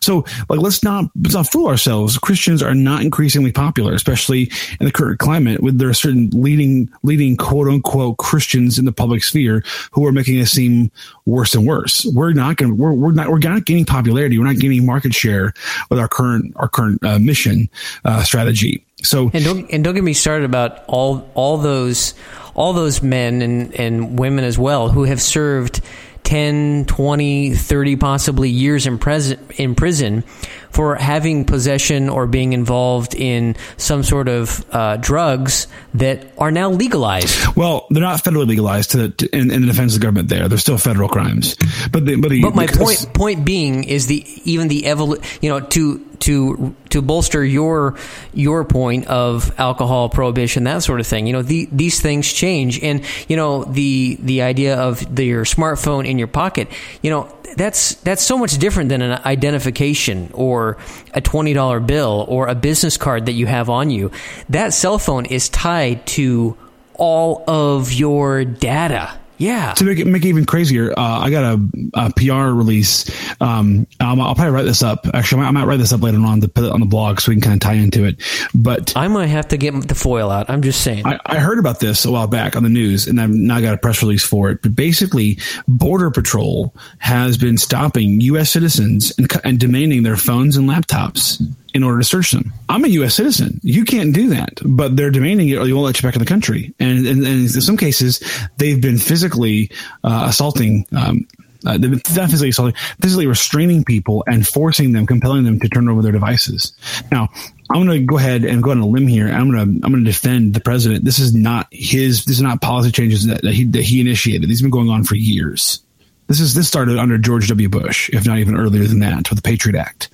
So, 0.00 0.24
like, 0.48 0.60
let's 0.60 0.82
not 0.82 1.06
let's 1.20 1.34
not 1.34 1.50
fool 1.50 1.66
ourselves. 1.66 2.18
Christians 2.18 2.62
are 2.62 2.74
not 2.74 3.02
increasingly 3.02 3.52
popular, 3.52 3.94
especially 3.94 4.50
in 4.80 4.86
the 4.86 4.92
current 4.92 5.18
climate. 5.18 5.62
With 5.62 5.78
there 5.78 5.88
are 5.88 5.94
certain 5.94 6.30
leading 6.30 6.88
leading 7.02 7.36
quote 7.36 7.68
unquote 7.68 8.18
Christians 8.18 8.78
in 8.78 8.84
the 8.84 8.92
public 8.92 9.24
sphere 9.24 9.64
who 9.92 10.06
are 10.06 10.12
making 10.12 10.40
us 10.40 10.52
seem 10.52 10.90
worse 11.26 11.54
and 11.54 11.66
worse. 11.66 12.06
We're 12.06 12.32
not 12.32 12.56
going. 12.56 12.76
We're 12.76 12.92
we're 12.92 13.12
not 13.12 13.28
we're 13.28 13.38
not 13.38 13.64
gaining 13.64 13.84
popularity. 13.84 14.38
We're 14.38 14.46
not 14.46 14.58
gaining 14.58 14.86
market 14.86 15.14
share 15.14 15.52
with 15.90 15.98
our 15.98 16.08
current 16.08 16.52
our 16.56 16.68
current 16.68 17.04
uh, 17.04 17.18
mission 17.18 17.68
uh, 18.04 18.22
strategy. 18.22 18.84
So, 19.02 19.30
and 19.32 19.44
don't 19.44 19.70
and 19.70 19.84
don't 19.84 19.94
get 19.94 20.02
me 20.04 20.12
started 20.12 20.44
about 20.44 20.84
all 20.86 21.30
all 21.34 21.58
those 21.58 22.14
all 22.54 22.72
those 22.72 23.02
men 23.02 23.42
and 23.42 23.74
and 23.74 24.18
women 24.18 24.44
as 24.44 24.58
well 24.58 24.88
who 24.88 25.04
have 25.04 25.22
served 25.22 25.80
10, 26.28 26.84
20, 26.84 27.54
30 27.54 27.96
possibly 27.96 28.50
years 28.50 28.86
in, 28.86 28.98
pres- 28.98 29.34
in 29.56 29.74
prison 29.74 30.22
for 30.68 30.94
having 30.94 31.46
possession 31.46 32.10
or 32.10 32.26
being 32.26 32.52
involved 32.52 33.14
in 33.14 33.56
some 33.78 34.02
sort 34.02 34.28
of 34.28 34.62
uh, 34.70 34.98
drugs 34.98 35.68
that 35.94 36.30
are 36.36 36.50
now 36.50 36.70
legalized. 36.70 37.56
Well, 37.56 37.86
they're 37.88 38.02
not 38.02 38.22
federally 38.22 38.46
legalized 38.46 38.90
to, 38.90 39.08
to 39.08 39.34
in, 39.34 39.50
in, 39.50 39.62
the 39.62 39.68
defense 39.68 39.94
of 39.94 40.00
the 40.00 40.04
government. 40.04 40.28
There, 40.28 40.48
they're 40.48 40.58
still 40.58 40.76
federal 40.76 41.08
crimes. 41.08 41.56
But 41.90 42.04
the, 42.04 42.16
but, 42.16 42.30
the, 42.30 42.42
but 42.42 42.54
my 42.54 42.66
point 42.66 43.08
point 43.14 43.44
being 43.46 43.84
is 43.84 44.06
the 44.06 44.22
even 44.44 44.68
the 44.68 44.82
evol- 44.82 45.42
you 45.42 45.48
know 45.48 45.60
to 45.60 46.07
to 46.20 46.74
to 46.90 47.02
bolster 47.02 47.44
your 47.44 47.96
your 48.32 48.64
point 48.64 49.06
of 49.06 49.52
alcohol 49.58 50.08
prohibition 50.08 50.64
that 50.64 50.82
sort 50.82 51.00
of 51.00 51.06
thing. 51.06 51.26
You 51.26 51.32
know 51.32 51.42
the, 51.42 51.68
these 51.72 52.00
things 52.00 52.32
change. 52.32 52.82
And 52.82 53.04
you 53.28 53.36
know 53.36 53.64
the 53.64 54.16
the 54.20 54.42
idea 54.42 54.76
of 54.76 55.14
the, 55.14 55.24
your 55.24 55.44
smartphone 55.44 56.06
in 56.06 56.18
your 56.18 56.28
pocket 56.28 56.68
you 57.02 57.10
know 57.10 57.32
that's 57.56 57.94
that's 57.96 58.22
so 58.22 58.38
much 58.38 58.56
different 58.58 58.88
than 58.88 59.02
an 59.02 59.20
identification 59.24 60.30
or 60.32 60.78
a 61.14 61.20
$20 61.20 61.86
bill 61.86 62.24
or 62.28 62.46
a 62.46 62.54
business 62.54 62.96
card 62.96 63.26
that 63.26 63.32
you 63.32 63.46
have 63.46 63.68
on 63.68 63.90
you. 63.90 64.10
That 64.48 64.72
cell 64.72 64.98
phone 64.98 65.26
is 65.26 65.48
tied 65.48 66.06
to 66.08 66.56
all 66.94 67.44
of 67.48 67.92
your 67.92 68.44
data 68.44 69.17
yeah. 69.38 69.72
To 69.74 69.84
make 69.84 69.98
it 69.98 70.06
make 70.06 70.24
it 70.24 70.28
even 70.28 70.44
crazier, 70.44 70.92
uh, 70.92 71.20
I 71.20 71.30
got 71.30 71.54
a, 71.54 71.68
a 71.94 72.12
PR 72.12 72.52
release. 72.52 73.08
Um, 73.40 73.86
I'll, 74.00 74.20
I'll, 74.20 74.34
probably 74.34 74.52
write 74.52 74.64
this 74.64 74.82
up. 74.82 75.06
Actually, 75.14 75.42
I 75.42 75.50
might, 75.52 75.64
write 75.64 75.78
this 75.78 75.92
up 75.92 76.02
later 76.02 76.18
on 76.18 76.40
to 76.40 76.48
put 76.48 76.64
it 76.64 76.72
on 76.72 76.80
the 76.80 76.86
blog 76.86 77.20
so 77.20 77.30
we 77.30 77.36
can 77.36 77.42
kind 77.42 77.54
of 77.54 77.60
tie 77.60 77.74
into 77.74 78.04
it. 78.04 78.20
But 78.54 78.96
I 78.96 79.08
might 79.08 79.28
have 79.28 79.48
to 79.48 79.56
get 79.56 79.72
the 79.86 79.94
foil 79.94 80.30
out. 80.30 80.50
I'm 80.50 80.62
just 80.62 80.82
saying. 80.82 81.06
I, 81.06 81.20
I 81.24 81.38
heard 81.38 81.58
about 81.58 81.80
this 81.80 82.04
a 82.04 82.10
while 82.10 82.26
back 82.26 82.56
on 82.56 82.62
the 82.64 82.68
news, 82.68 83.06
and 83.06 83.20
I've 83.20 83.30
now 83.30 83.60
got 83.60 83.74
a 83.74 83.78
press 83.78 84.02
release 84.02 84.24
for 84.24 84.50
it. 84.50 84.62
But 84.62 84.74
basically, 84.74 85.38
Border 85.68 86.10
Patrol 86.10 86.74
has 86.98 87.38
been 87.38 87.58
stopping 87.58 88.20
U.S. 88.22 88.50
citizens 88.50 89.16
and, 89.18 89.30
and 89.44 89.60
demanding 89.60 90.02
their 90.02 90.16
phones 90.16 90.56
and 90.56 90.68
laptops 90.68 91.40
in 91.78 91.84
order 91.84 91.98
to 91.98 92.04
search 92.04 92.32
them. 92.32 92.52
I'm 92.68 92.84
a 92.84 92.88
U.S. 92.88 93.14
citizen. 93.14 93.60
You 93.62 93.84
can't 93.84 94.12
do 94.12 94.30
that, 94.30 94.60
but 94.64 94.96
they're 94.96 95.12
demanding 95.12 95.48
it 95.48 95.56
or 95.56 95.64
they 95.64 95.72
won't 95.72 95.86
let 95.86 96.02
you 96.02 96.06
back 96.06 96.16
in 96.16 96.18
the 96.18 96.26
country. 96.26 96.74
And, 96.80 97.06
and, 97.06 97.24
and 97.24 97.26
in 97.26 97.48
some 97.48 97.76
cases, 97.76 98.20
they've 98.56 98.80
been 98.80 98.98
physically 98.98 99.70
uh, 100.02 100.26
assaulting. 100.28 100.86
Um, 100.94 101.26
uh, 101.66 101.76
not 101.76 102.30
physically 102.30 102.50
assaulting, 102.50 102.76
physically 103.00 103.26
restraining 103.26 103.84
people 103.84 104.22
and 104.26 104.46
forcing 104.46 104.92
them, 104.92 105.06
compelling 105.06 105.44
them 105.44 105.58
to 105.58 105.68
turn 105.68 105.88
over 105.88 106.02
their 106.02 106.12
devices. 106.12 106.72
Now, 107.10 107.28
I'm 107.70 107.84
going 107.84 107.98
to 107.98 108.06
go 108.06 108.16
ahead 108.16 108.44
and 108.44 108.62
go 108.62 108.70
on 108.70 108.78
a 108.78 108.86
limb 108.86 109.08
here. 109.08 109.28
I'm 109.28 109.50
going 109.50 109.80
to 109.80 109.86
I'm 109.86 109.92
going 109.92 110.04
to 110.04 110.10
defend 110.10 110.54
the 110.54 110.60
president. 110.60 111.04
This 111.04 111.18
is 111.18 111.34
not 111.34 111.66
his. 111.72 112.24
This 112.24 112.36
is 112.36 112.42
not 112.42 112.60
policy 112.60 112.92
changes 112.92 113.26
that, 113.26 113.42
that 113.42 113.54
he 113.54 113.64
that 113.64 113.82
he 113.82 114.00
initiated. 114.00 114.48
These 114.48 114.60
have 114.60 114.64
been 114.64 114.70
going 114.70 114.88
on 114.88 115.02
for 115.04 115.16
years. 115.16 115.80
This 116.28 116.40
is 116.40 116.54
this 116.54 116.68
started 116.68 116.98
under 116.98 117.16
George 117.16 117.48
W. 117.48 117.70
Bush, 117.70 118.10
if 118.10 118.26
not 118.26 118.38
even 118.38 118.54
earlier 118.54 118.84
than 118.84 118.98
that, 119.00 119.30
with 119.30 119.42
the 119.42 119.48
Patriot 119.48 119.78
Act. 119.78 120.10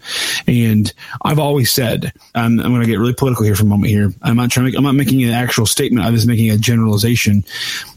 And 0.47 0.93
I've 1.23 1.41
always 1.41 1.73
said, 1.73 2.13
I'm, 2.37 2.61
I'm 2.61 2.71
going 2.71 2.83
to 2.83 2.87
get 2.87 3.01
really 3.01 3.15
political 3.15 3.45
here 3.45 3.57
for 3.57 3.65
a 3.65 3.67
moment. 3.67 3.91
Here, 3.91 4.13
I'm 4.23 4.37
not 4.37 4.51
trying. 4.53 4.67
To 4.67 4.71
make, 4.71 4.79
I'm 4.79 4.85
not 4.85 4.95
making 4.95 5.25
an 5.25 5.31
actual 5.31 5.67
statement. 5.67 6.07
I'm 6.07 6.15
just 6.15 6.29
making 6.29 6.51
a 6.53 6.57
generalization. 6.57 7.45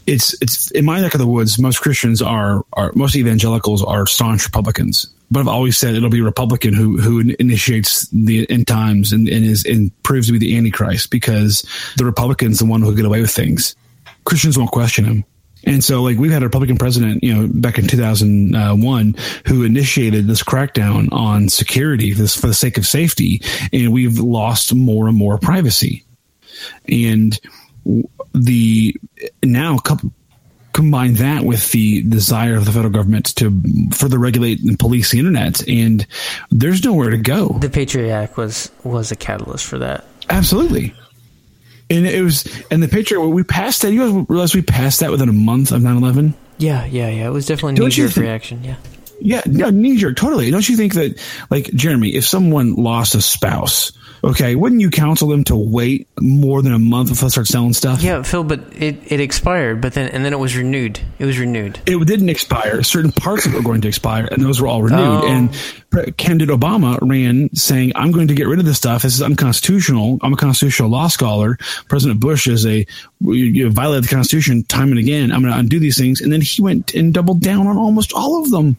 It's 0.08 0.34
it's 0.42 0.72
in 0.72 0.84
my 0.84 1.00
neck 1.00 1.14
of 1.14 1.20
the 1.20 1.28
woods. 1.28 1.60
Most 1.60 1.80
Christians 1.80 2.20
are 2.20 2.64
are 2.72 2.92
most 2.96 3.14
evangelicals 3.14 3.84
are 3.84 4.04
staunch 4.06 4.44
Republicans. 4.44 5.06
But 5.30 5.40
I've 5.40 5.48
always 5.48 5.76
said 5.76 5.94
it'll 5.94 6.10
be 6.10 6.20
a 6.20 6.24
Republican 6.24 6.74
who 6.74 6.98
who 6.98 7.20
initiates 7.38 8.08
the 8.08 8.50
end 8.50 8.66
times 8.66 9.12
and, 9.12 9.28
and 9.28 9.44
is 9.44 9.64
and 9.64 9.92
proves 10.02 10.26
to 10.26 10.32
be 10.32 10.38
the 10.38 10.56
Antichrist 10.56 11.12
because 11.12 11.64
the 11.96 12.04
Republican's 12.04 12.58
the 12.58 12.66
one 12.66 12.82
who'll 12.82 12.94
get 12.94 13.04
away 13.04 13.20
with 13.20 13.30
things. 13.30 13.76
Christians 14.24 14.58
won't 14.58 14.72
question 14.72 15.04
him. 15.04 15.24
And 15.68 15.84
so, 15.84 16.02
like, 16.02 16.18
we've 16.18 16.32
had 16.32 16.42
a 16.42 16.46
Republican 16.46 16.78
president, 16.78 17.22
you 17.22 17.34
know, 17.34 17.48
back 17.52 17.78
in 17.78 17.86
2001 17.86 19.14
who 19.46 19.64
initiated 19.64 20.26
this 20.26 20.42
crackdown 20.42 21.12
on 21.12 21.48
security 21.48 22.12
this 22.12 22.34
for 22.34 22.46
the 22.46 22.54
sake 22.54 22.78
of 22.78 22.86
safety. 22.86 23.42
And 23.72 23.92
we've 23.92 24.18
lost 24.18 24.74
more 24.74 25.08
and 25.08 25.16
more 25.16 25.38
privacy. 25.38 26.04
And 26.88 27.38
the 28.34 28.96
now 29.42 29.78
couple, 29.78 30.10
combine 30.72 31.14
that 31.14 31.44
with 31.44 31.72
the 31.72 32.02
desire 32.02 32.56
of 32.56 32.64
the 32.64 32.70
federal 32.70 32.92
government 32.92 33.34
to 33.36 33.50
further 33.92 34.18
regulate 34.18 34.60
and 34.62 34.78
police 34.78 35.10
the 35.10 35.18
internet, 35.18 35.66
and 35.68 36.06
there's 36.50 36.84
nowhere 36.84 37.10
to 37.10 37.18
go. 37.18 37.48
The 37.58 37.68
Patriot 37.68 38.12
Act 38.12 38.36
was 38.36 38.70
was 38.84 39.10
a 39.10 39.16
catalyst 39.16 39.66
for 39.66 39.78
that. 39.78 40.04
Absolutely. 40.30 40.94
And 41.90 42.06
it 42.06 42.22
was, 42.22 42.46
and 42.70 42.82
the 42.82 42.88
picture 42.88 43.20
we 43.20 43.42
passed 43.42 43.82
that. 43.82 43.92
You 43.92 44.00
guys 44.00 44.26
realize 44.28 44.54
we 44.54 44.62
passed 44.62 45.00
that 45.00 45.10
within 45.10 45.28
a 45.28 45.32
month 45.32 45.72
of 45.72 45.82
9-11? 45.82 46.34
Yeah, 46.58 46.84
yeah, 46.84 47.08
yeah. 47.08 47.26
It 47.26 47.30
was 47.30 47.46
definitely 47.46 47.82
a 47.82 47.88
knee 47.88 47.94
jerk 47.94 48.16
reaction. 48.16 48.62
Yeah. 48.62 48.76
Yeah, 49.20 49.42
yeah, 49.46 49.70
knee 49.70 49.96
jerk, 49.96 50.16
totally. 50.16 50.50
Don't 50.50 50.68
you 50.68 50.76
think 50.76 50.94
that, 50.94 51.20
like 51.50 51.66
Jeremy, 51.72 52.10
if 52.10 52.24
someone 52.24 52.74
lost 52.74 53.14
a 53.14 53.20
spouse, 53.20 53.92
okay, 54.24 54.54
wouldn't 54.54 54.80
you 54.80 54.90
counsel 54.90 55.28
them 55.28 55.44
to 55.44 55.56
wait 55.56 56.08
more 56.20 56.62
than 56.62 56.72
a 56.72 56.78
month 56.78 57.10
before 57.10 57.28
they 57.28 57.32
start 57.32 57.46
selling 57.46 57.72
stuff? 57.72 58.02
Yeah, 58.02 58.22
Phil, 58.22 58.44
but 58.44 58.60
it, 58.76 59.10
it 59.10 59.20
expired, 59.20 59.80
but 59.80 59.94
then 59.94 60.08
and 60.08 60.24
then 60.24 60.32
it 60.32 60.38
was 60.38 60.56
renewed. 60.56 61.00
It 61.18 61.26
was 61.26 61.38
renewed. 61.38 61.80
It 61.86 62.06
didn't 62.06 62.28
expire. 62.28 62.82
Certain 62.82 63.12
parts 63.12 63.46
of 63.46 63.54
it 63.54 63.56
were 63.56 63.62
going 63.62 63.80
to 63.82 63.88
expire, 63.88 64.28
and 64.30 64.42
those 64.44 64.60
were 64.60 64.68
all 64.68 64.82
renewed. 64.82 64.98
Oh. 65.00 65.26
And 65.26 66.16
candidate 66.16 66.54
Obama 66.54 66.98
ran 67.00 67.54
saying, 67.54 67.92
"I'm 67.94 68.12
going 68.12 68.28
to 68.28 68.34
get 68.34 68.46
rid 68.46 68.58
of 68.58 68.64
this 68.64 68.76
stuff. 68.76 69.02
This 69.02 69.14
is 69.14 69.22
unconstitutional. 69.22 70.18
I'm 70.22 70.32
a 70.32 70.36
constitutional 70.36 70.90
law 70.90 71.08
scholar. 71.08 71.56
President 71.88 72.20
Bush 72.20 72.46
is 72.46 72.66
a 72.66 72.86
you 73.20 73.70
violated 73.70 74.04
the 74.04 74.14
Constitution 74.14 74.64
time 74.64 74.90
and 74.90 74.98
again. 74.98 75.32
I'm 75.32 75.42
going 75.42 75.52
to 75.52 75.58
undo 75.58 75.78
these 75.78 75.98
things." 75.98 76.20
And 76.20 76.32
then 76.32 76.40
he 76.40 76.62
went 76.62 76.94
and 76.94 77.12
doubled 77.14 77.40
down 77.40 77.66
on 77.66 77.76
almost 77.76 78.12
all 78.12 78.42
of 78.42 78.50
them. 78.50 78.76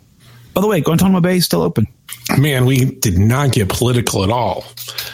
By 0.53 0.61
the 0.61 0.67
way, 0.67 0.81
Guantanamo 0.81 1.21
Bay 1.21 1.37
is 1.37 1.45
still 1.45 1.61
open. 1.61 1.87
Man, 2.37 2.65
we 2.65 2.85
did 2.85 3.17
not 3.17 3.51
get 3.51 3.69
political 3.69 4.23
at 4.23 4.29
all. 4.29 4.65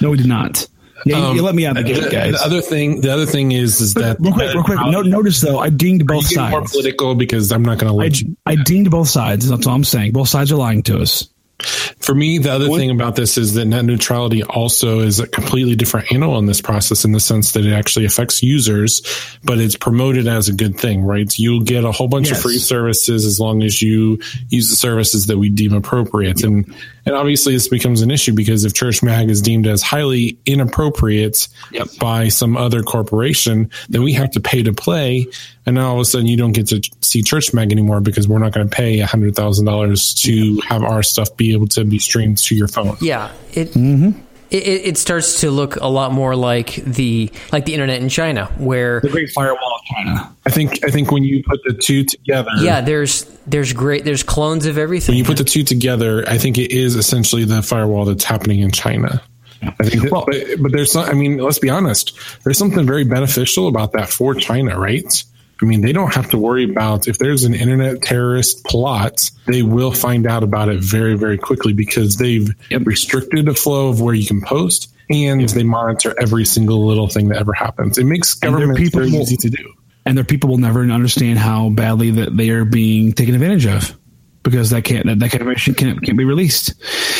No, 0.01 0.09
we 0.11 0.17
did 0.17 0.27
not. 0.27 0.67
Yeah, 1.05 1.27
um, 1.27 1.35
you 1.35 1.43
let 1.43 1.53
me 1.53 1.65
out 1.67 1.77
of 1.77 1.85
the 1.85 1.93
gate, 1.93 2.11
guys. 2.11 2.33
The 2.33 2.41
other 2.43 2.61
thing, 2.61 3.01
the 3.01 3.11
other 3.11 3.27
thing 3.27 3.51
is, 3.51 3.79
is 3.79 3.93
that 3.93 4.17
real 4.19 4.33
quick, 4.33 4.53
real 4.53 4.63
quick. 4.63 4.79
No, 4.79 5.01
notice 5.01 5.39
though, 5.39 5.59
I 5.59 5.69
dinged 5.69 6.07
both 6.07 6.25
sides. 6.25 6.51
More 6.51 6.63
political 6.63 7.13
because 7.13 7.51
I'm 7.51 7.63
not 7.63 7.77
going 7.77 7.91
to 7.91 7.95
let 7.95 8.13
I, 8.13 8.17
you. 8.17 8.37
I 8.45 8.55
dinged 8.55 8.89
both 8.89 9.09
sides. 9.09 9.47
That's 9.47 9.67
all 9.67 9.75
I'm 9.75 9.83
saying. 9.83 10.13
Both 10.13 10.29
sides 10.29 10.51
are 10.51 10.55
lying 10.55 10.81
to 10.83 10.99
us. 10.99 11.29
For 11.59 12.13
me, 12.13 12.37
the 12.37 12.51
other 12.51 12.67
thing 12.67 12.91
about 12.91 13.15
this 13.15 13.37
is 13.37 13.53
that 13.53 13.65
net 13.65 13.85
neutrality 13.85 14.43
also 14.43 14.99
is 14.99 15.19
a 15.19 15.27
completely 15.27 15.75
different 15.75 16.11
animal 16.11 16.37
in 16.37 16.45
this 16.45 16.61
process 16.61 17.05
in 17.05 17.13
the 17.13 17.19
sense 17.19 17.53
that 17.53 17.65
it 17.65 17.73
actually 17.73 18.05
affects 18.05 18.43
users, 18.43 19.01
but 19.43 19.57
it's 19.57 19.75
promoted 19.75 20.27
as 20.27 20.49
a 20.49 20.53
good 20.53 20.77
thing, 20.77 21.03
right? 21.03 21.31
So 21.31 21.41
you'll 21.41 21.63
get 21.63 21.83
a 21.83 21.91
whole 21.91 22.07
bunch 22.07 22.27
yes. 22.27 22.37
of 22.37 22.43
free 22.43 22.57
services 22.57 23.25
as 23.25 23.39
long 23.39 23.63
as 23.63 23.81
you 23.81 24.19
use 24.49 24.69
the 24.69 24.75
services 24.75 25.27
that 25.27 25.37
we 25.37 25.49
deem 25.49 25.73
appropriate. 25.73 26.41
Yep. 26.41 26.47
And 26.47 26.75
and 27.05 27.15
obviously 27.15 27.53
this 27.53 27.67
becomes 27.67 28.01
an 28.01 28.09
issue 28.09 28.33
because 28.33 28.65
if 28.65 28.73
Church 28.73 29.03
Mag 29.03 29.29
is 29.29 29.41
deemed 29.41 29.67
as 29.67 29.83
highly 29.83 30.39
inappropriate 30.45 31.47
yep. 31.71 31.87
by 31.99 32.29
some 32.29 32.57
other 32.57 32.81
corporation, 32.81 33.69
then 33.89 34.01
we 34.01 34.13
have 34.13 34.31
to 34.31 34.39
pay 34.39 34.63
to 34.63 34.73
play. 34.73 35.27
And 35.67 35.75
now 35.75 35.89
all 35.89 35.95
of 35.95 36.01
a 36.01 36.05
sudden 36.05 36.25
you 36.25 36.37
don't 36.37 36.51
get 36.51 36.67
to 36.67 36.81
see 37.01 37.21
Church 37.21 37.53
Mag 37.53 37.71
anymore 37.71 38.01
because 38.01 38.27
we're 38.27 38.39
not 38.39 38.53
going 38.53 38.67
to 38.67 38.75
pay 38.75 38.99
hundred 38.99 39.35
thousand 39.35 39.65
dollars 39.65 40.15
to 40.23 40.59
have 40.67 40.83
our 40.83 41.03
stuff 41.03 41.35
be 41.37 41.44
able 41.53 41.67
to 41.67 41.85
be 41.85 41.99
streamed 41.99 42.37
to 42.39 42.55
your 42.55 42.67
phone. 42.67 42.97
Yeah. 43.01 43.31
It, 43.53 43.69
mm-hmm 43.69 44.21
it, 44.51 44.85
it, 44.85 44.97
starts 44.97 45.41
to 45.41 45.51
look 45.51 45.75
a 45.77 45.87
lot 45.87 46.11
more 46.11 46.35
like 46.35 46.75
the 46.75 47.31
like 47.51 47.65
the 47.65 47.73
internet 47.73 48.01
in 48.01 48.09
China, 48.09 48.45
where 48.57 49.01
the 49.01 49.09
Great 49.09 49.31
Firewall 49.31 49.75
of 49.75 49.81
China. 49.95 50.35
I 50.45 50.49
think 50.49 50.85
I 50.85 50.91
think 50.91 51.11
when 51.11 51.23
you 51.23 51.43
put 51.43 51.61
the 51.63 51.73
two 51.73 52.03
together, 52.03 52.51
yeah, 52.59 52.81
there's 52.81 53.23
there's 53.47 53.73
great 53.73 54.05
there's 54.05 54.23
clones 54.23 54.65
of 54.65 54.77
everything. 54.77 55.13
When 55.13 55.17
you 55.17 55.25
put 55.25 55.37
the 55.37 55.43
two 55.43 55.63
together, 55.63 56.23
I 56.27 56.37
think 56.37 56.57
it 56.57 56.71
is 56.71 56.95
essentially 56.95 57.43
the 57.43 57.61
firewall 57.61 58.05
that's 58.05 58.23
happening 58.23 58.59
in 58.59 58.71
China. 58.71 59.21
I 59.61 59.71
think, 59.89 60.03
that, 60.03 60.11
well, 60.11 60.25
but, 60.27 60.43
but 60.61 60.71
there's 60.73 60.91
some, 60.91 61.05
I 61.05 61.13
mean, 61.13 61.37
let's 61.37 61.57
be 61.57 61.69
honest. 61.69 62.15
There's 62.43 62.57
something 62.57 62.85
very 62.85 63.03
beneficial 63.03 63.67
about 63.67 63.93
that 63.93 64.09
for 64.09 64.35
China, 64.35 64.79
right? 64.79 65.23
I 65.61 65.65
mean, 65.65 65.81
they 65.81 65.93
don't 65.93 66.13
have 66.13 66.29
to 66.31 66.37
worry 66.37 66.69
about 66.69 67.07
if 67.07 67.17
there's 67.17 67.43
an 67.43 67.53
internet 67.53 68.01
terrorist 68.01 68.63
plot, 68.65 69.21
they 69.45 69.61
will 69.61 69.91
find 69.91 70.27
out 70.27 70.43
about 70.43 70.69
it 70.69 70.81
very, 70.81 71.15
very 71.15 71.37
quickly 71.37 71.73
because 71.73 72.17
they've 72.17 72.49
yep. 72.69 72.85
restricted 72.85 73.45
the 73.45 73.53
flow 73.53 73.87
of 73.87 74.01
where 74.01 74.13
you 74.13 74.25
can 74.25 74.41
post 74.41 74.93
and 75.09 75.41
yep. 75.41 75.49
they 75.51 75.63
monitor 75.63 76.13
every 76.19 76.45
single 76.45 76.85
little 76.85 77.07
thing 77.07 77.29
that 77.29 77.37
ever 77.37 77.53
happens. 77.53 77.97
It 77.97 78.05
makes 78.05 78.33
government 78.33 78.77
very 78.91 79.11
will, 79.11 79.21
easy 79.21 79.37
to 79.37 79.49
do. 79.49 79.73
And 80.05 80.17
their 80.17 80.25
people 80.25 80.49
will 80.49 80.57
never 80.57 80.81
understand 80.81 81.39
how 81.39 81.69
badly 81.69 82.11
that 82.11 82.35
they 82.35 82.49
are 82.49 82.65
being 82.65 83.13
taken 83.13 83.33
advantage 83.33 83.65
of 83.65 83.97
because 84.45 84.69
that 84.69 84.83
can't 84.83 85.05
that, 85.07 85.19
that 85.19 85.33
information 85.33 85.73
can't, 85.73 86.01
can't 86.01 86.17
be 86.17 86.23
released. 86.23 86.73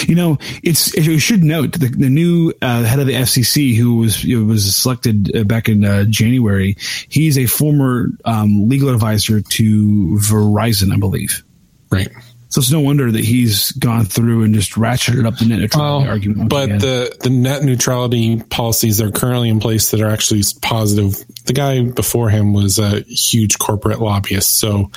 You 0.07 0.15
know, 0.15 0.37
it's 0.63 0.95
we 0.95 1.19
should 1.19 1.43
note 1.43 1.73
the, 1.73 1.87
the 1.87 2.09
new 2.09 2.53
uh, 2.61 2.83
head 2.83 2.99
of 2.99 3.07
the 3.07 3.13
FCC 3.13 3.75
who 3.75 3.97
was 3.97 4.23
was 4.23 4.75
selected 4.75 5.35
uh, 5.35 5.43
back 5.43 5.67
in 5.67 5.83
uh, 5.83 6.05
January. 6.05 6.77
He's 7.09 7.37
a 7.37 7.47
former 7.47 8.11
um, 8.23 8.69
legal 8.69 8.89
advisor 8.89 9.41
to 9.41 10.17
Verizon, 10.19 10.93
I 10.93 10.97
believe. 10.97 11.43
Right. 11.91 12.09
So 12.55 12.59
it's 12.59 12.71
no 12.71 12.79
wonder 12.79 13.11
that 13.11 13.25
he's 13.25 13.73
gone 13.73 14.05
through 14.05 14.43
and 14.43 14.53
just 14.53 14.75
ratcheted 14.75 15.25
up 15.25 15.37
the 15.37 15.43
net 15.43 15.59
neutrality 15.59 16.07
argument. 16.07 16.47
But 16.47 16.63
again. 16.63 16.77
the, 16.79 17.17
the 17.19 17.29
net 17.29 17.63
neutrality 17.63 18.41
policies 18.43 18.99
that 18.99 19.07
are 19.07 19.11
currently 19.11 19.49
in 19.49 19.59
place 19.59 19.91
that 19.91 19.99
are 19.99 20.07
actually 20.07 20.41
positive. 20.61 21.21
The 21.47 21.51
guy 21.51 21.83
before 21.83 22.29
him 22.29 22.53
was 22.53 22.79
a 22.79 23.01
huge 23.01 23.59
corporate 23.59 23.99
lobbyist. 23.99 24.57
So, 24.57 24.89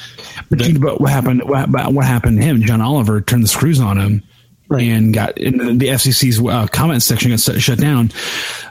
but, 0.49 0.61
the, 0.61 0.79
but 0.79 1.01
what 1.01 1.11
happened? 1.11 1.49
What, 1.49 1.69
what 1.69 2.05
happened 2.05 2.39
to 2.39 2.45
him? 2.45 2.63
John 2.63 2.81
Oliver 2.81 3.21
turned 3.23 3.43
the 3.43 3.49
screws 3.49 3.81
on 3.81 3.99
him 3.99 4.23
right. 4.69 4.85
and 4.85 5.13
got 5.13 5.37
in 5.37 5.79
the 5.79 5.89
FCC's 5.89 6.39
uh, 6.39 6.69
comment 6.69 7.03
section 7.03 7.33
got 7.33 7.41
shut 7.41 7.81
down. 7.81 8.13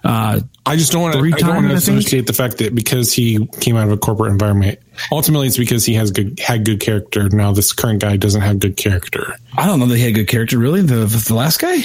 Uh, 0.01 0.39
I 0.65 0.77
just 0.77 0.93
don't 0.93 1.01
want 1.01 1.15
to. 1.15 1.19
I 1.19 1.29
don't 1.31 1.55
want 1.55 1.67
to 1.67 1.73
associate 1.73 2.25
the 2.25 2.31
fact 2.31 2.59
that 2.59 2.73
because 2.73 3.11
he 3.11 3.47
came 3.59 3.75
out 3.75 3.87
of 3.87 3.91
a 3.91 3.97
corporate 3.97 4.31
environment. 4.31 4.79
Ultimately, 5.11 5.47
it's 5.47 5.57
because 5.57 5.85
he 5.85 5.93
has 5.95 6.11
good 6.11 6.39
had 6.39 6.65
good 6.65 6.79
character. 6.79 7.29
Now 7.29 7.51
this 7.51 7.73
current 7.73 8.01
guy 8.01 8.17
doesn't 8.17 8.41
have 8.41 8.59
good 8.59 8.77
character. 8.77 9.35
I 9.57 9.65
don't 9.65 9.79
know 9.79 9.85
that 9.87 9.97
he 9.97 10.03
had 10.03 10.15
good 10.15 10.27
character. 10.27 10.57
Really, 10.57 10.81
the 10.81 11.05
the 11.05 11.35
last 11.35 11.59
guy. 11.59 11.79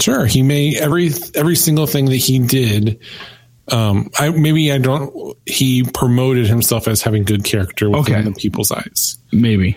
Sure, 0.00 0.26
he 0.26 0.42
may 0.42 0.76
every 0.76 1.10
every 1.34 1.56
single 1.56 1.86
thing 1.86 2.06
that 2.06 2.16
he 2.16 2.38
did. 2.38 3.00
Um, 3.70 4.10
I 4.18 4.30
maybe 4.30 4.72
I 4.72 4.78
don't. 4.78 5.36
He 5.46 5.82
promoted 5.82 6.46
himself 6.46 6.88
as 6.88 7.02
having 7.02 7.24
good 7.24 7.44
character 7.44 7.90
within 7.90 8.14
okay. 8.14 8.22
the 8.22 8.32
people's 8.32 8.72
eyes. 8.72 9.18
Maybe. 9.32 9.76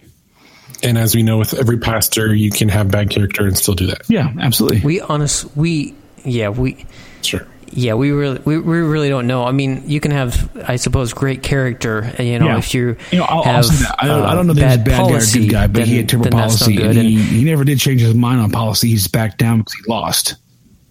And 0.83 0.97
as 0.97 1.13
we 1.13 1.21
know, 1.21 1.37
with 1.37 1.53
every 1.53 1.77
pastor, 1.77 2.33
you 2.33 2.49
can 2.49 2.69
have 2.69 2.89
bad 2.89 3.09
character 3.11 3.45
and 3.45 3.55
still 3.57 3.75
do 3.75 3.87
that. 3.87 4.09
Yeah, 4.09 4.33
absolutely. 4.39 4.81
We 4.81 5.01
honest, 5.01 5.55
we 5.55 5.93
yeah 6.23 6.49
we 6.49 6.85
sure 7.21 7.45
yeah 7.73 7.93
we 7.93 8.11
really 8.11 8.39
we, 8.39 8.57
we 8.57 8.79
really 8.79 9.09
don't 9.09 9.27
know. 9.27 9.43
I 9.43 9.51
mean, 9.51 9.83
you 9.87 9.99
can 9.99 10.11
have 10.11 10.49
I 10.67 10.75
suppose 10.75 11.13
great 11.13 11.43
character. 11.43 12.13
You 12.19 12.39
know, 12.39 12.47
yeah. 12.47 12.57
if 12.57 12.73
you 12.73 12.97
you 13.11 13.19
know 13.19 13.25
I'll, 13.25 13.43
have 13.43 13.65
I'll 13.65 13.95
I, 13.99 14.07
don't, 14.07 14.21
uh, 14.21 14.27
I 14.27 14.35
don't 14.35 14.47
know 14.47 14.53
that 14.53 14.71
he's 14.71 14.81
a 14.81 14.83
bad 14.83 14.99
policy, 15.01 15.39
guy 15.39 15.43
or 15.43 15.47
good 15.47 15.51
guy, 15.51 15.67
but 15.67 15.73
then, 15.73 15.87
he 15.87 15.97
had 15.97 16.09
terrible 16.09 16.31
policy. 16.31 16.75
No 16.75 16.89
and 16.89 16.97
he, 16.97 17.21
he 17.21 17.43
never 17.43 17.63
did 17.63 17.79
change 17.79 18.01
his 18.01 18.13
mind 18.13 18.41
on 18.41 18.51
policy. 18.51 18.89
He's 18.89 19.07
backed 19.07 19.37
down 19.37 19.59
because 19.59 19.73
he 19.73 19.91
lost. 19.91 20.35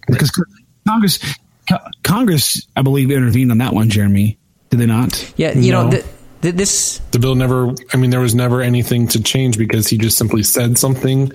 Because 0.06 0.30
Congress 0.88 1.18
Congress, 2.02 2.66
I 2.76 2.82
believe, 2.82 3.10
intervened 3.10 3.50
on 3.50 3.58
that 3.58 3.72
one. 3.72 3.90
Jeremy, 3.90 4.38
did 4.70 4.80
they 4.80 4.86
not? 4.86 5.32
Yeah, 5.36 5.52
you 5.52 5.72
no. 5.72 5.88
know. 5.88 6.02
The, 6.40 6.52
this 6.52 7.00
the 7.10 7.18
bill 7.18 7.34
never. 7.34 7.74
I 7.92 7.96
mean, 7.96 8.10
there 8.10 8.20
was 8.20 8.34
never 8.34 8.62
anything 8.62 9.06
to 9.08 9.22
change 9.22 9.58
because 9.58 9.88
he 9.88 9.98
just 9.98 10.16
simply 10.16 10.42
said 10.42 10.78
something. 10.78 11.32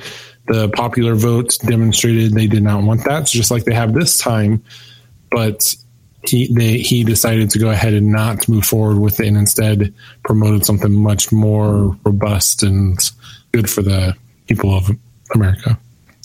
The 0.47 0.69
popular 0.69 1.15
votes 1.15 1.57
demonstrated 1.57 2.33
they 2.33 2.47
did 2.47 2.63
not 2.63 2.83
want 2.83 3.03
that, 3.05 3.27
so 3.27 3.37
just 3.37 3.51
like 3.51 3.65
they 3.65 3.73
have 3.73 3.93
this 3.93 4.17
time. 4.17 4.63
But 5.31 5.75
he 6.23 6.53
they, 6.53 6.77
he 6.77 7.03
decided 7.03 7.49
to 7.51 7.59
go 7.59 7.69
ahead 7.69 7.93
and 7.93 8.11
not 8.11 8.47
move 8.47 8.65
forward 8.65 8.99
with 8.99 9.19
it, 9.19 9.27
and 9.27 9.37
instead 9.37 9.93
promoted 10.23 10.65
something 10.65 10.93
much 10.93 11.31
more 11.31 11.97
robust 12.03 12.63
and 12.63 12.97
good 13.51 13.69
for 13.69 13.81
the 13.81 14.15
people 14.47 14.75
of 14.75 14.89
America. 15.33 15.79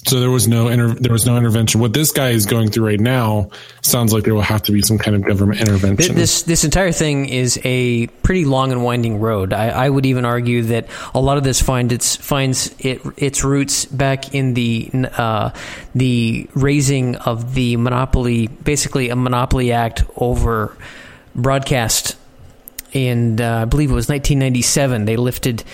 So 0.07 0.19
there 0.19 0.31
was 0.31 0.49
no 0.49 0.69
inter- 0.69 0.95
there 0.95 1.13
was 1.13 1.27
no 1.27 1.37
intervention. 1.37 1.81
What 1.81 1.93
this 1.93 2.11
guy 2.11 2.31
is 2.31 2.47
going 2.47 2.71
through 2.71 2.87
right 2.87 3.01
now 3.01 3.51
sounds 3.83 4.13
like 4.13 4.25
there 4.25 4.35
will 4.35 4.41
have 4.41 4.63
to 4.63 4.73
be 4.73 4.81
some 4.81 4.99
kind 4.99 5.15
of 5.15 5.23
government 5.23 5.61
intervention. 5.61 6.15
This 6.15 6.43
this 6.43 6.65
entire 6.65 6.93
thing 6.93 7.29
is 7.29 7.61
a 7.65 8.07
pretty 8.23 8.47
long 8.47 8.73
and 8.73 8.83
winding 8.83 9.21
road. 9.21 9.53
I, 9.53 9.69
I 9.69 9.91
would 9.91 10.07
even 10.07 10.25
argue 10.25 10.63
that 10.65 10.87
a 11.15 11.21
lot 11.21 11.37
of 11.37 11.45
this 11.45 11.61
find 11.61 11.93
its 11.93 12.17
finds 12.17 12.75
it 12.79 13.03
its 13.19 13.45
roots 13.45 13.85
back 13.85 14.35
in 14.35 14.55
the 14.55 14.91
uh, 15.19 15.51
the 15.95 16.49
raising 16.55 17.17
of 17.17 17.55
the 17.55 17.77
monopoly, 17.77 18.47
basically 18.47 19.11
a 19.11 19.17
monopoly 19.17 19.73
act 19.73 20.05
over 20.17 20.77
broadcast 21.35 22.17
and 22.95 23.41
uh, 23.41 23.63
I 23.63 23.65
believe 23.65 23.91
it 23.91 23.95
was 23.95 24.09
1997. 24.09 25.05
They 25.05 25.17
lifted 25.17 25.65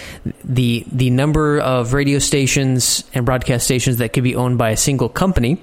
the 0.45 0.85
the 0.91 1.11
number 1.11 1.59
of 1.59 1.93
radio 1.93 2.19
stations 2.19 3.05
and 3.15 3.25
broadcast 3.25 3.65
stations 3.65 3.99
that 3.99 4.13
could 4.13 4.25
be 4.25 4.35
owned 4.35 4.59
by 4.59 4.71
a 4.71 4.77
single 4.77 5.09
company. 5.09 5.63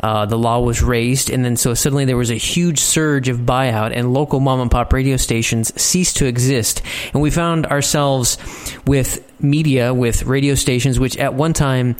Uh, 0.00 0.26
the 0.26 0.38
law 0.38 0.60
was 0.60 0.82
raised, 0.82 1.30
and 1.30 1.44
then 1.44 1.56
so 1.56 1.74
suddenly 1.74 2.04
there 2.04 2.16
was 2.16 2.30
a 2.30 2.36
huge 2.36 2.78
surge 2.78 3.28
of 3.28 3.38
buyout, 3.38 3.92
and 3.94 4.12
local 4.12 4.40
mom 4.40 4.60
and 4.60 4.70
pop 4.70 4.92
radio 4.92 5.16
stations 5.16 5.72
ceased 5.80 6.16
to 6.18 6.26
exist. 6.26 6.82
And 7.12 7.22
we 7.22 7.30
found 7.30 7.66
ourselves 7.66 8.38
with 8.86 9.28
media, 9.42 9.92
with 9.92 10.24
radio 10.24 10.54
stations, 10.54 11.00
which 11.00 11.16
at 11.16 11.34
one 11.34 11.52
time 11.52 11.96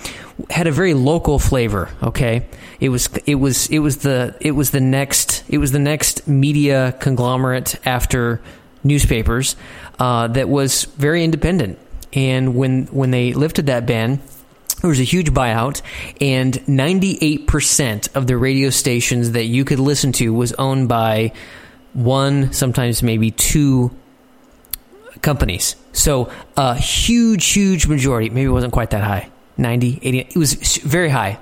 had 0.50 0.66
a 0.66 0.72
very 0.72 0.94
local 0.94 1.38
flavor. 1.38 1.88
Okay, 2.02 2.46
it 2.80 2.88
was 2.88 3.08
it 3.26 3.36
was 3.36 3.68
it 3.68 3.78
was 3.78 3.98
the 3.98 4.36
it 4.40 4.52
was 4.52 4.70
the 4.70 4.80
next 4.80 5.44
it 5.48 5.58
was 5.58 5.72
the 5.72 5.78
next 5.78 6.26
media 6.28 6.96
conglomerate 7.00 7.74
after 7.86 8.40
newspapers 8.84 9.56
uh, 9.98 10.28
that 10.28 10.48
was 10.48 10.84
very 10.84 11.24
independent. 11.24 11.78
And 12.12 12.54
when 12.54 12.86
when 12.86 13.10
they 13.10 13.32
lifted 13.32 13.66
that 13.66 13.86
ban, 13.86 14.20
there 14.82 14.90
was 14.90 15.00
a 15.00 15.04
huge 15.04 15.30
buyout, 15.32 15.80
and 16.20 16.54
98% 16.54 18.16
of 18.16 18.26
the 18.26 18.36
radio 18.36 18.68
stations 18.70 19.32
that 19.32 19.44
you 19.44 19.64
could 19.64 19.78
listen 19.78 20.12
to 20.12 20.34
was 20.34 20.52
owned 20.54 20.88
by 20.88 21.32
one, 21.92 22.52
sometimes 22.52 23.02
maybe 23.02 23.30
two 23.30 23.90
companies. 25.22 25.76
So 25.92 26.30
a 26.56 26.74
huge, 26.74 27.52
huge 27.52 27.86
majority, 27.86 28.28
maybe 28.30 28.46
it 28.46 28.52
wasn't 28.52 28.72
quite 28.72 28.90
that 28.90 29.04
high, 29.04 29.30
90, 29.56 30.00
80, 30.02 30.18
it 30.18 30.36
was 30.36 30.54
very 30.78 31.08
high, 31.08 31.38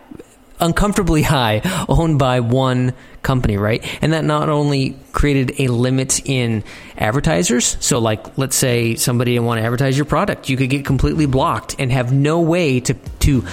uncomfortably 0.60 1.22
high, 1.22 1.62
owned 1.88 2.18
by 2.18 2.40
one 2.40 2.94
company, 3.22 3.56
right? 3.56 3.84
And 4.02 4.12
that 4.12 4.24
not 4.24 4.48
only 4.48 4.96
created 5.12 5.60
a 5.60 5.68
limit 5.68 6.26
in 6.26 6.64
advertisers. 6.96 7.76
So, 7.80 7.98
like, 7.98 8.38
let's 8.38 8.56
say 8.56 8.94
somebody 8.94 9.32
didn't 9.32 9.46
want 9.46 9.60
to 9.60 9.64
advertise 9.64 9.96
your 9.96 10.06
product, 10.06 10.48
you 10.48 10.56
could 10.56 10.70
get 10.70 10.84
completely 10.84 11.26
blocked 11.26 11.76
and 11.78 11.92
have 11.92 12.12
no 12.12 12.40
way 12.40 12.80
to 12.80 12.94
to 12.94 13.44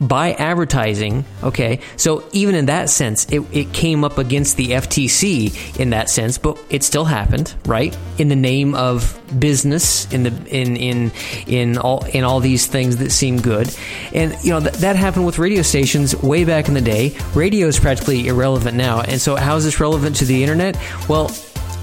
by 0.00 0.32
advertising. 0.32 1.24
Okay, 1.42 1.80
so 1.96 2.24
even 2.32 2.54
in 2.54 2.66
that 2.66 2.90
sense, 2.90 3.26
it, 3.30 3.40
it 3.52 3.72
came 3.72 4.04
up 4.04 4.18
against 4.18 4.56
the 4.56 4.68
FTC 4.68 5.78
in 5.78 5.90
that 5.90 6.10
sense, 6.10 6.38
but 6.38 6.58
it 6.70 6.82
still 6.82 7.04
happened, 7.04 7.54
right? 7.64 7.96
In 8.18 8.28
the 8.28 8.36
name 8.36 8.74
of 8.74 9.20
business, 9.38 10.10
in 10.12 10.24
the 10.24 10.30
in 10.48 10.76
in 10.76 11.12
in 11.46 11.78
all 11.78 12.04
in 12.06 12.24
all 12.24 12.40
these 12.40 12.66
things 12.66 12.98
that 12.98 13.10
seem 13.10 13.40
good, 13.40 13.74
and 14.12 14.36
you 14.44 14.50
know 14.50 14.60
th- 14.60 14.74
that 14.74 14.96
happened 14.96 15.26
with 15.26 15.38
radio 15.38 15.62
stations 15.62 16.14
way 16.22 16.44
back 16.44 16.68
in 16.68 16.74
the 16.74 16.80
day. 16.80 17.16
Radio 17.34 17.66
is 17.66 17.78
practically 17.78 18.28
irrelevant 18.28 18.76
now, 18.76 19.00
and 19.00 19.20
so 19.20 19.36
how 19.36 19.56
is 19.56 19.64
this 19.64 19.80
relevant 19.80 20.16
to 20.16 20.24
the 20.24 20.42
internet? 20.42 20.76
Well, 21.08 21.30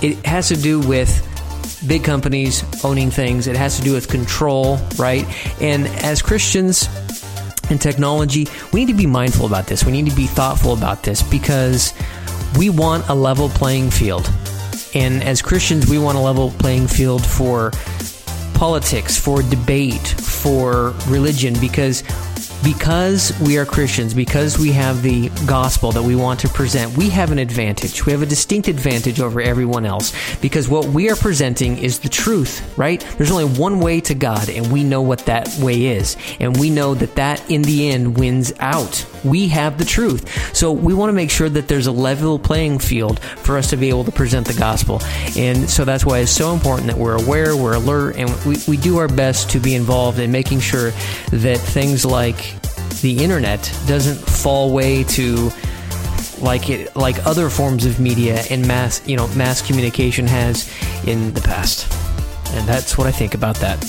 it 0.01 0.23
has 0.25 0.49
to 0.49 0.55
do 0.55 0.79
with 0.79 1.29
big 1.87 2.03
companies 2.03 2.63
owning 2.83 3.11
things. 3.11 3.47
It 3.47 3.55
has 3.55 3.77
to 3.77 3.83
do 3.83 3.93
with 3.93 4.07
control, 4.07 4.77
right? 4.97 5.25
And 5.61 5.87
as 5.87 6.21
Christians 6.21 6.87
and 7.69 7.81
technology, 7.81 8.47
we 8.71 8.81
need 8.85 8.91
to 8.91 8.97
be 8.97 9.05
mindful 9.05 9.45
about 9.45 9.67
this. 9.67 9.83
We 9.83 9.91
need 9.91 10.09
to 10.09 10.15
be 10.15 10.27
thoughtful 10.27 10.73
about 10.73 11.03
this 11.03 11.21
because 11.23 11.93
we 12.57 12.69
want 12.69 13.07
a 13.09 13.13
level 13.13 13.49
playing 13.49 13.91
field. 13.91 14.29
And 14.93 15.23
as 15.23 15.41
Christians, 15.41 15.89
we 15.89 15.97
want 15.97 16.17
a 16.17 16.21
level 16.21 16.51
playing 16.59 16.87
field 16.87 17.25
for 17.25 17.71
politics, 18.53 19.17
for 19.17 19.41
debate, 19.41 20.07
for 20.07 20.91
religion, 21.07 21.55
because 21.59 22.03
because 22.63 23.37
we 23.41 23.57
are 23.57 23.65
Christians, 23.65 24.13
because 24.13 24.57
we 24.57 24.71
have 24.71 25.01
the 25.01 25.29
gospel 25.45 25.91
that 25.91 26.01
we 26.01 26.15
want 26.15 26.39
to 26.41 26.47
present, 26.47 26.95
we 26.95 27.09
have 27.09 27.31
an 27.31 27.39
advantage. 27.39 28.05
We 28.05 28.11
have 28.13 28.21
a 28.21 28.25
distinct 28.25 28.67
advantage 28.67 29.19
over 29.19 29.41
everyone 29.41 29.85
else 29.85 30.13
because 30.37 30.69
what 30.69 30.85
we 30.85 31.09
are 31.09 31.15
presenting 31.15 31.77
is 31.77 31.99
the 31.99 32.09
truth, 32.09 32.77
right? 32.77 33.01
There's 33.17 33.31
only 33.31 33.45
one 33.45 33.79
way 33.79 33.99
to 34.01 34.15
God, 34.15 34.49
and 34.49 34.71
we 34.71 34.83
know 34.83 35.01
what 35.01 35.19
that 35.25 35.49
way 35.59 35.85
is. 35.87 36.15
And 36.39 36.57
we 36.57 36.69
know 36.69 36.93
that 36.95 37.15
that 37.15 37.49
in 37.51 37.63
the 37.63 37.89
end 37.89 38.17
wins 38.17 38.53
out. 38.59 39.05
We 39.23 39.47
have 39.49 39.77
the 39.77 39.85
truth. 39.85 40.55
So 40.55 40.71
we 40.71 40.93
want 40.93 41.09
to 41.09 41.13
make 41.13 41.31
sure 41.31 41.49
that 41.49 41.67
there's 41.67 41.87
a 41.87 41.91
level 41.91 42.39
playing 42.39 42.79
field 42.79 43.19
for 43.19 43.57
us 43.57 43.69
to 43.71 43.77
be 43.77 43.89
able 43.89 44.05
to 44.05 44.11
present 44.11 44.47
the 44.47 44.53
gospel. 44.53 45.01
And 45.37 45.69
so 45.69 45.85
that's 45.85 46.05
why 46.05 46.19
it's 46.19 46.31
so 46.31 46.53
important 46.53 46.87
that 46.87 46.97
we're 46.97 47.21
aware, 47.21 47.55
we're 47.55 47.75
alert, 47.75 48.15
and 48.17 48.29
we, 48.45 48.57
we 48.67 48.77
do 48.77 48.97
our 48.97 49.07
best 49.07 49.49
to 49.51 49.59
be 49.59 49.75
involved 49.75 50.19
in 50.19 50.31
making 50.31 50.61
sure 50.61 50.91
that 51.31 51.57
things 51.57 52.05
like 52.05 52.52
the 53.03 53.21
internet 53.21 53.61
doesn't 53.85 54.15
fall 54.15 54.73
way 54.73 55.03
to 55.03 55.51
like 56.39 56.69
it 56.69 56.95
like 56.95 57.25
other 57.27 57.49
forms 57.49 57.85
of 57.85 57.99
media 57.99 58.41
and 58.49 58.65
mass 58.65 59.05
you 59.05 59.17
know 59.17 59.27
mass 59.35 59.61
communication 59.61 60.25
has 60.25 60.71
in 61.05 61.33
the 61.33 61.41
past. 61.41 61.91
And 62.55 62.67
that's 62.67 62.97
what 62.97 63.05
i 63.05 63.11
think 63.11 63.35
about 63.35 63.57
that. 63.57 63.79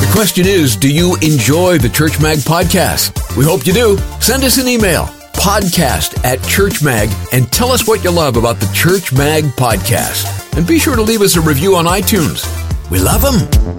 The 0.00 0.10
question 0.12 0.46
is 0.46 0.76
do 0.76 0.92
you 0.92 1.14
enjoy 1.22 1.78
the 1.78 1.88
church 1.88 2.20
mag 2.20 2.38
podcast? 2.38 3.36
We 3.36 3.44
hope 3.44 3.64
you 3.64 3.72
do. 3.72 3.96
Send 4.20 4.42
us 4.42 4.58
an 4.58 4.66
email 4.66 5.04
podcast 5.34 6.22
at 6.24 6.42
church 6.42 6.82
mag 6.82 7.08
and 7.32 7.50
tell 7.52 7.70
us 7.70 7.86
what 7.86 8.02
you 8.02 8.10
love 8.10 8.36
about 8.36 8.58
the 8.58 8.70
church 8.74 9.12
mag 9.12 9.44
podcast. 9.44 10.56
And 10.56 10.66
be 10.66 10.80
sure 10.80 10.96
to 10.96 11.02
leave 11.02 11.22
us 11.22 11.36
a 11.36 11.40
review 11.40 11.76
on 11.76 11.84
itunes. 11.84 12.44
We 12.90 12.98
love 12.98 13.22
them 13.22 13.78